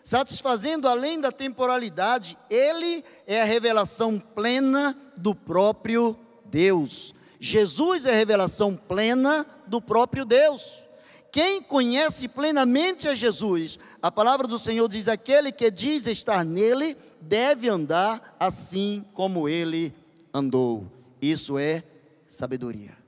satisfazendo 0.05 0.87
além 0.87 1.19
da 1.19 1.33
temporalidade, 1.33 2.39
ele 2.49 3.05
é 3.27 3.41
a 3.41 3.45
revelação 3.45 4.21
plena 4.21 4.97
do 5.17 5.35
próprio 5.35 6.17
Deus. 6.45 7.15
Jesus 7.41 8.07
é 8.07 8.11
a 8.13 8.17
revelação 8.17 8.77
plena 8.77 9.47
do 9.71 9.81
próprio 9.81 10.25
Deus. 10.25 10.85
Quem 11.33 11.63
conhece 11.63 12.27
plenamente 12.27 13.07
a 13.07 13.15
Jesus, 13.15 13.79
a 14.03 14.11
palavra 14.11 14.49
do 14.49 14.59
Senhor 14.59 14.89
diz: 14.89 15.07
aquele 15.07 15.53
que 15.53 15.71
diz 15.71 16.07
estar 16.07 16.45
nele, 16.45 16.97
deve 17.21 17.69
andar 17.69 18.37
assim 18.39 19.07
como 19.15 19.49
ele 19.49 19.95
andou. 20.35 20.91
Isso 21.23 21.57
é 21.57 21.85
sabedoria. 22.27 22.99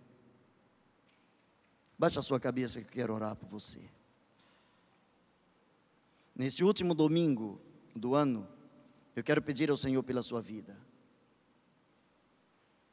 Baixa 1.99 2.21
a 2.21 2.23
sua 2.23 2.39
cabeça 2.39 2.81
que 2.81 2.87
eu 2.87 2.93
quero 2.93 3.15
orar 3.15 3.35
por 3.35 3.49
você. 3.49 3.81
Neste 6.35 6.65
último 6.65 6.95
domingo 6.95 7.61
do 7.95 8.15
ano, 8.15 8.47
eu 9.17 9.23
quero 9.23 9.43
pedir 9.43 9.69
ao 9.69 9.77
Senhor 9.77 10.03
pela 10.03 10.23
sua 10.23 10.41
vida. 10.41 10.77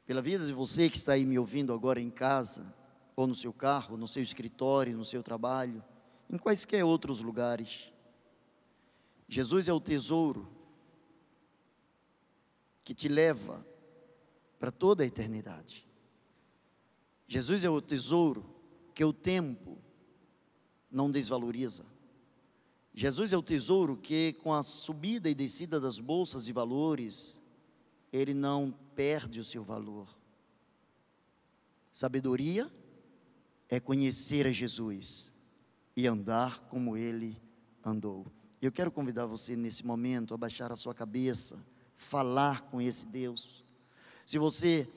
Pela 0.06 0.20
vida 0.20 0.44
de 0.44 0.52
você 0.52 0.90
que 0.90 0.96
está 0.96 1.12
aí 1.12 1.24
me 1.24 1.38
ouvindo 1.38 1.72
agora 1.72 2.00
em 2.00 2.10
casa, 2.10 2.74
ou 3.20 3.26
no 3.26 3.34
seu 3.34 3.52
carro, 3.52 3.98
no 3.98 4.08
seu 4.08 4.22
escritório, 4.22 4.96
no 4.96 5.04
seu 5.04 5.22
trabalho, 5.22 5.84
em 6.30 6.38
quaisquer 6.38 6.82
outros 6.82 7.20
lugares. 7.20 7.92
Jesus 9.28 9.68
é 9.68 9.72
o 9.72 9.80
tesouro 9.80 10.50
que 12.82 12.94
te 12.94 13.08
leva 13.08 13.64
para 14.58 14.70
toda 14.70 15.02
a 15.02 15.06
eternidade. 15.06 15.86
Jesus 17.28 17.62
é 17.62 17.68
o 17.68 17.80
tesouro 17.80 18.44
que 18.94 19.04
o 19.04 19.12
tempo 19.12 19.78
não 20.90 21.10
desvaloriza. 21.10 21.84
Jesus 22.94 23.34
é 23.34 23.36
o 23.36 23.42
tesouro 23.42 23.98
que, 23.98 24.32
com 24.32 24.52
a 24.52 24.62
subida 24.62 25.28
e 25.28 25.34
descida 25.34 25.78
das 25.78 25.98
bolsas 25.98 26.46
de 26.46 26.52
valores, 26.54 27.38
ele 28.10 28.32
não 28.32 28.72
perde 28.96 29.40
o 29.40 29.44
seu 29.44 29.62
valor. 29.62 30.08
Sabedoria 31.92 32.70
é 33.70 33.78
conhecer 33.78 34.46
a 34.46 34.50
Jesus 34.50 35.30
e 35.96 36.06
andar 36.06 36.60
como 36.68 36.96
ele 36.96 37.40
andou. 37.84 38.26
Eu 38.60 38.72
quero 38.72 38.90
convidar 38.90 39.26
você 39.26 39.56
nesse 39.56 39.86
momento 39.86 40.34
a 40.34 40.36
baixar 40.36 40.72
a 40.72 40.76
sua 40.76 40.92
cabeça, 40.92 41.56
falar 41.96 42.62
com 42.62 42.80
esse 42.80 43.06
Deus. 43.06 43.64
Se 44.26 44.36
você 44.38 44.88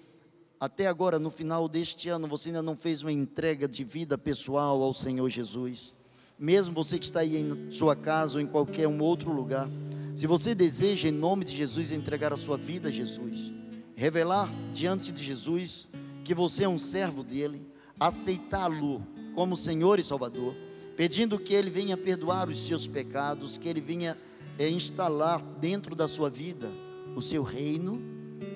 até 0.60 0.88
agora, 0.88 1.20
no 1.20 1.30
final 1.30 1.68
deste 1.68 2.08
ano, 2.08 2.28
você 2.28 2.50
ainda 2.50 2.62
não 2.62 2.76
fez 2.76 3.04
uma 3.04 3.12
entrega 3.12 3.68
de 3.68 3.84
vida 3.84 4.18
pessoal 4.18 4.82
ao 4.82 4.94
Senhor 4.94 5.30
Jesus, 5.30 5.94
mesmo 6.40 6.74
você 6.74 6.98
que 6.98 7.06
está 7.06 7.20
aí 7.20 7.38
em 7.38 7.72
sua 7.72 7.96
casa 7.96 8.36
ou 8.36 8.42
em 8.42 8.48
qualquer 8.48 8.88
um 8.88 9.02
outro 9.02 9.32
lugar, 9.32 9.70
se 10.16 10.26
você 10.26 10.56
deseja, 10.56 11.10
em 11.10 11.12
nome 11.12 11.44
de 11.44 11.56
Jesus, 11.56 11.92
entregar 11.92 12.32
a 12.32 12.38
sua 12.38 12.56
vida 12.56 12.88
a 12.88 12.92
Jesus, 12.92 13.52
revelar 13.96 14.50
diante 14.72 15.12
de 15.12 15.24
Jesus 15.24 15.88
que 16.24 16.34
você 16.34 16.64
é 16.64 16.70
um 16.70 16.80
servo 16.80 17.24
dele, 17.24 17.62
aceitá-lo 18.08 19.06
como 19.34 19.56
Senhor 19.56 19.98
e 19.98 20.04
Salvador, 20.04 20.54
pedindo 20.98 21.40
que 21.40 21.54
Ele 21.54 21.70
venha 21.70 21.96
perdoar 21.96 22.50
os 22.50 22.66
seus 22.66 22.86
pecados, 22.86 23.58
que 23.58 23.70
Ele 23.70 23.80
venha 23.80 24.18
é, 24.60 24.70
instalar 24.70 25.42
dentro 25.60 25.96
da 25.96 26.08
sua 26.08 26.30
vida 26.30 26.70
o 27.16 27.22
seu 27.22 27.44
reino. 27.44 28.02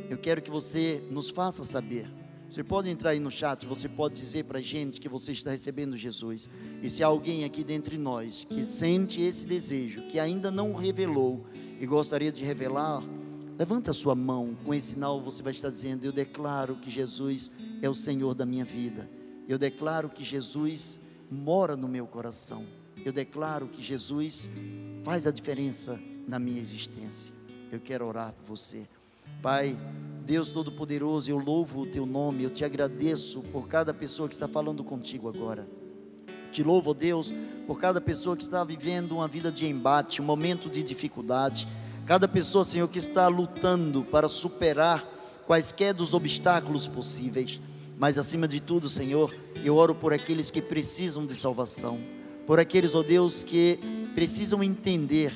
Eu 0.09 0.17
quero 0.17 0.41
que 0.41 0.51
você 0.51 1.01
nos 1.09 1.29
faça 1.29 1.63
saber. 1.63 2.11
Você 2.49 2.63
pode 2.63 2.89
entrar 2.89 3.11
aí 3.11 3.19
no 3.19 3.31
chat, 3.31 3.65
você 3.65 3.89
pode 3.89 4.15
dizer 4.15 4.45
para 4.45 4.59
a 4.59 4.61
gente 4.61 5.01
que 5.01 5.09
você 5.09 5.31
está 5.31 5.51
recebendo 5.51 5.97
Jesus. 5.97 6.49
E 6.81 6.89
se 6.89 7.03
há 7.03 7.07
alguém 7.07 7.43
aqui 7.43 7.63
dentre 7.63 7.97
nós 7.97 8.45
que 8.49 8.65
sente 8.65 9.21
esse 9.21 9.45
desejo, 9.45 10.03
que 10.07 10.19
ainda 10.19 10.49
não 10.51 10.73
revelou 10.73 11.43
e 11.79 11.85
gostaria 11.85 12.31
de 12.31 12.43
revelar, 12.43 13.03
levanta 13.57 13.91
a 13.91 13.93
sua 13.93 14.15
mão. 14.15 14.57
Com 14.63 14.73
esse 14.73 14.93
sinal 14.93 15.21
você 15.21 15.43
vai 15.43 15.51
estar 15.51 15.69
dizendo: 15.69 16.05
Eu 16.05 16.11
declaro 16.13 16.75
que 16.75 16.89
Jesus 16.89 17.51
é 17.81 17.89
o 17.89 17.95
Senhor 17.95 18.33
da 18.33 18.45
minha 18.45 18.63
vida. 18.63 19.09
Eu 19.47 19.57
declaro 19.57 20.09
que 20.09 20.23
Jesus 20.23 20.99
mora 21.31 21.77
no 21.77 21.87
meu 21.87 22.05
coração. 22.05 22.65
Eu 23.05 23.13
declaro 23.13 23.67
que 23.67 23.81
Jesus 23.81 24.49
faz 25.03 25.25
a 25.25 25.31
diferença 25.31 25.99
na 26.27 26.37
minha 26.37 26.59
existência. 26.59 27.33
Eu 27.71 27.79
quero 27.79 28.05
orar 28.05 28.33
por 28.33 28.57
você. 28.57 28.87
Pai, 29.41 29.77
Deus 30.25 30.49
Todo-Poderoso, 30.49 31.29
eu 31.29 31.37
louvo 31.37 31.81
o 31.81 31.85
teu 31.85 32.05
nome, 32.05 32.43
eu 32.43 32.49
te 32.49 32.65
agradeço 32.65 33.41
por 33.43 33.67
cada 33.67 33.93
pessoa 33.93 34.27
que 34.27 34.35
está 34.35 34.47
falando 34.47 34.83
contigo 34.83 35.29
agora. 35.29 35.65
Te 36.51 36.63
louvo, 36.63 36.93
Deus, 36.93 37.33
por 37.65 37.79
cada 37.79 38.01
pessoa 38.01 38.35
que 38.35 38.43
está 38.43 38.63
vivendo 38.63 39.13
uma 39.13 39.27
vida 39.27 39.51
de 39.51 39.65
embate, 39.65 40.21
um 40.21 40.25
momento 40.25 40.69
de 40.69 40.83
dificuldade. 40.83 41.67
Cada 42.05 42.27
pessoa, 42.27 42.65
Senhor, 42.65 42.87
que 42.89 42.99
está 42.99 43.27
lutando 43.27 44.03
para 44.03 44.27
superar 44.27 45.05
quaisquer 45.45 45.93
dos 45.93 46.13
obstáculos 46.13 46.87
possíveis. 46.87 47.61
Mas 47.97 48.17
acima 48.17 48.47
de 48.47 48.59
tudo, 48.59 48.87
Senhor, 48.87 49.33
eu 49.63 49.75
oro 49.75 49.95
por 49.95 50.13
aqueles 50.13 50.51
que 50.51 50.61
precisam 50.61 51.25
de 51.25 51.35
salvação, 51.35 51.99
por 52.45 52.59
aqueles, 52.59 52.93
ó 52.93 53.01
Deus, 53.01 53.41
que 53.41 53.79
precisam 54.13 54.63
entender 54.63 55.33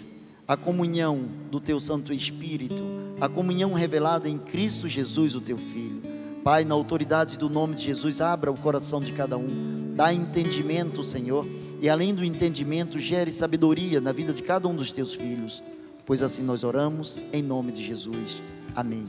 a 0.47 0.55
comunhão 0.55 1.27
do 1.49 1.59
Teu 1.59 1.79
Santo 1.79 2.13
Espírito, 2.13 2.83
a 3.19 3.27
comunhão 3.27 3.73
revelada 3.73 4.29
em 4.29 4.37
Cristo 4.37 4.87
Jesus, 4.87 5.35
o 5.35 5.41
Teu 5.41 5.57
Filho. 5.57 6.01
Pai, 6.43 6.65
na 6.65 6.75
autoridade 6.75 7.37
do 7.37 7.49
nome 7.49 7.75
de 7.75 7.83
Jesus, 7.83 8.21
abra 8.21 8.51
o 8.51 8.57
coração 8.57 9.01
de 9.01 9.13
cada 9.13 9.37
um, 9.37 9.93
dá 9.95 10.13
entendimento, 10.13 11.03
Senhor, 11.03 11.45
e 11.81 11.89
além 11.89 12.13
do 12.13 12.23
entendimento, 12.23 12.99
gere 12.99 13.31
sabedoria 13.31 13.99
na 13.99 14.11
vida 14.11 14.33
de 14.33 14.43
cada 14.43 14.67
um 14.67 14.75
dos 14.75 14.91
Teus 14.91 15.13
filhos, 15.13 15.63
pois 16.05 16.21
assim 16.21 16.43
nós 16.43 16.63
oramos 16.63 17.19
em 17.33 17.41
nome 17.41 17.71
de 17.71 17.83
Jesus. 17.83 18.41
Amém 18.75 19.05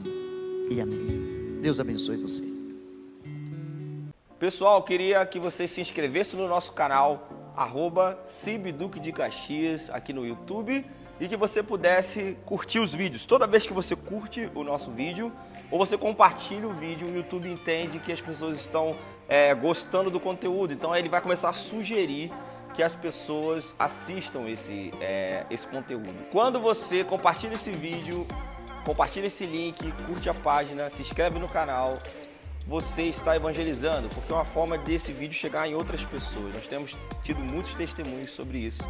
e 0.71 0.81
amém. 0.81 1.59
Deus 1.61 1.79
abençoe 1.79 2.17
você. 2.17 2.52
Pessoal, 4.43 4.83
queria 4.83 5.25
que 5.25 5.39
você 5.39 5.69
se 5.69 5.79
inscrevesse 5.79 6.35
no 6.35 6.49
nosso 6.49 6.73
canal, 6.73 7.29
arroba 7.55 8.19
de 8.99 9.11
Caxias, 9.13 9.89
aqui 9.89 10.11
no 10.11 10.27
YouTube, 10.27 10.85
e 11.17 11.29
que 11.29 11.37
você 11.37 11.63
pudesse 11.63 12.37
curtir 12.45 12.79
os 12.79 12.93
vídeos. 12.93 13.25
Toda 13.25 13.47
vez 13.47 13.65
que 13.65 13.71
você 13.71 13.95
curte 13.95 14.51
o 14.53 14.61
nosso 14.61 14.91
vídeo, 14.91 15.31
ou 15.71 15.79
você 15.79 15.97
compartilha 15.97 16.67
o 16.67 16.73
vídeo, 16.73 17.07
o 17.07 17.15
YouTube 17.15 17.49
entende 17.49 17.99
que 17.99 18.11
as 18.11 18.19
pessoas 18.19 18.59
estão 18.59 18.93
é, 19.29 19.55
gostando 19.55 20.11
do 20.11 20.19
conteúdo, 20.19 20.73
então 20.73 20.93
ele 20.93 21.07
vai 21.07 21.21
começar 21.21 21.47
a 21.47 21.53
sugerir 21.53 22.29
que 22.73 22.83
as 22.83 22.93
pessoas 22.93 23.73
assistam 23.79 24.49
esse, 24.49 24.91
é, 24.99 25.45
esse 25.49 25.65
conteúdo. 25.65 26.13
Quando 26.33 26.59
você 26.59 27.01
compartilha 27.05 27.53
esse 27.53 27.71
vídeo, 27.71 28.27
compartilha 28.85 29.27
esse 29.27 29.45
link, 29.45 29.89
curte 30.05 30.29
a 30.29 30.33
página, 30.33 30.89
se 30.89 31.01
inscreve 31.01 31.39
no 31.39 31.47
canal, 31.47 31.97
você 32.67 33.03
está 33.03 33.35
evangelizando, 33.35 34.09
porque 34.09 34.31
é 34.31 34.35
uma 34.35 34.45
forma 34.45 34.77
desse 34.77 35.11
vídeo 35.11 35.33
chegar 35.33 35.67
em 35.67 35.75
outras 35.75 36.03
pessoas. 36.03 36.53
Nós 36.53 36.67
temos 36.67 36.95
tido 37.23 37.39
muitos 37.39 37.73
testemunhos 37.73 38.31
sobre 38.31 38.59
isso. 38.59 38.83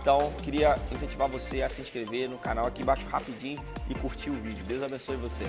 Então, 0.00 0.32
queria 0.42 0.74
incentivar 0.92 1.28
você 1.28 1.62
a 1.62 1.68
se 1.68 1.80
inscrever 1.80 2.30
no 2.30 2.38
canal 2.38 2.66
aqui 2.66 2.82
embaixo 2.82 3.06
rapidinho 3.08 3.62
e 3.88 3.94
curtir 3.94 4.30
o 4.30 4.40
vídeo. 4.40 4.64
Deus 4.64 4.82
abençoe 4.82 5.16
você. 5.16 5.44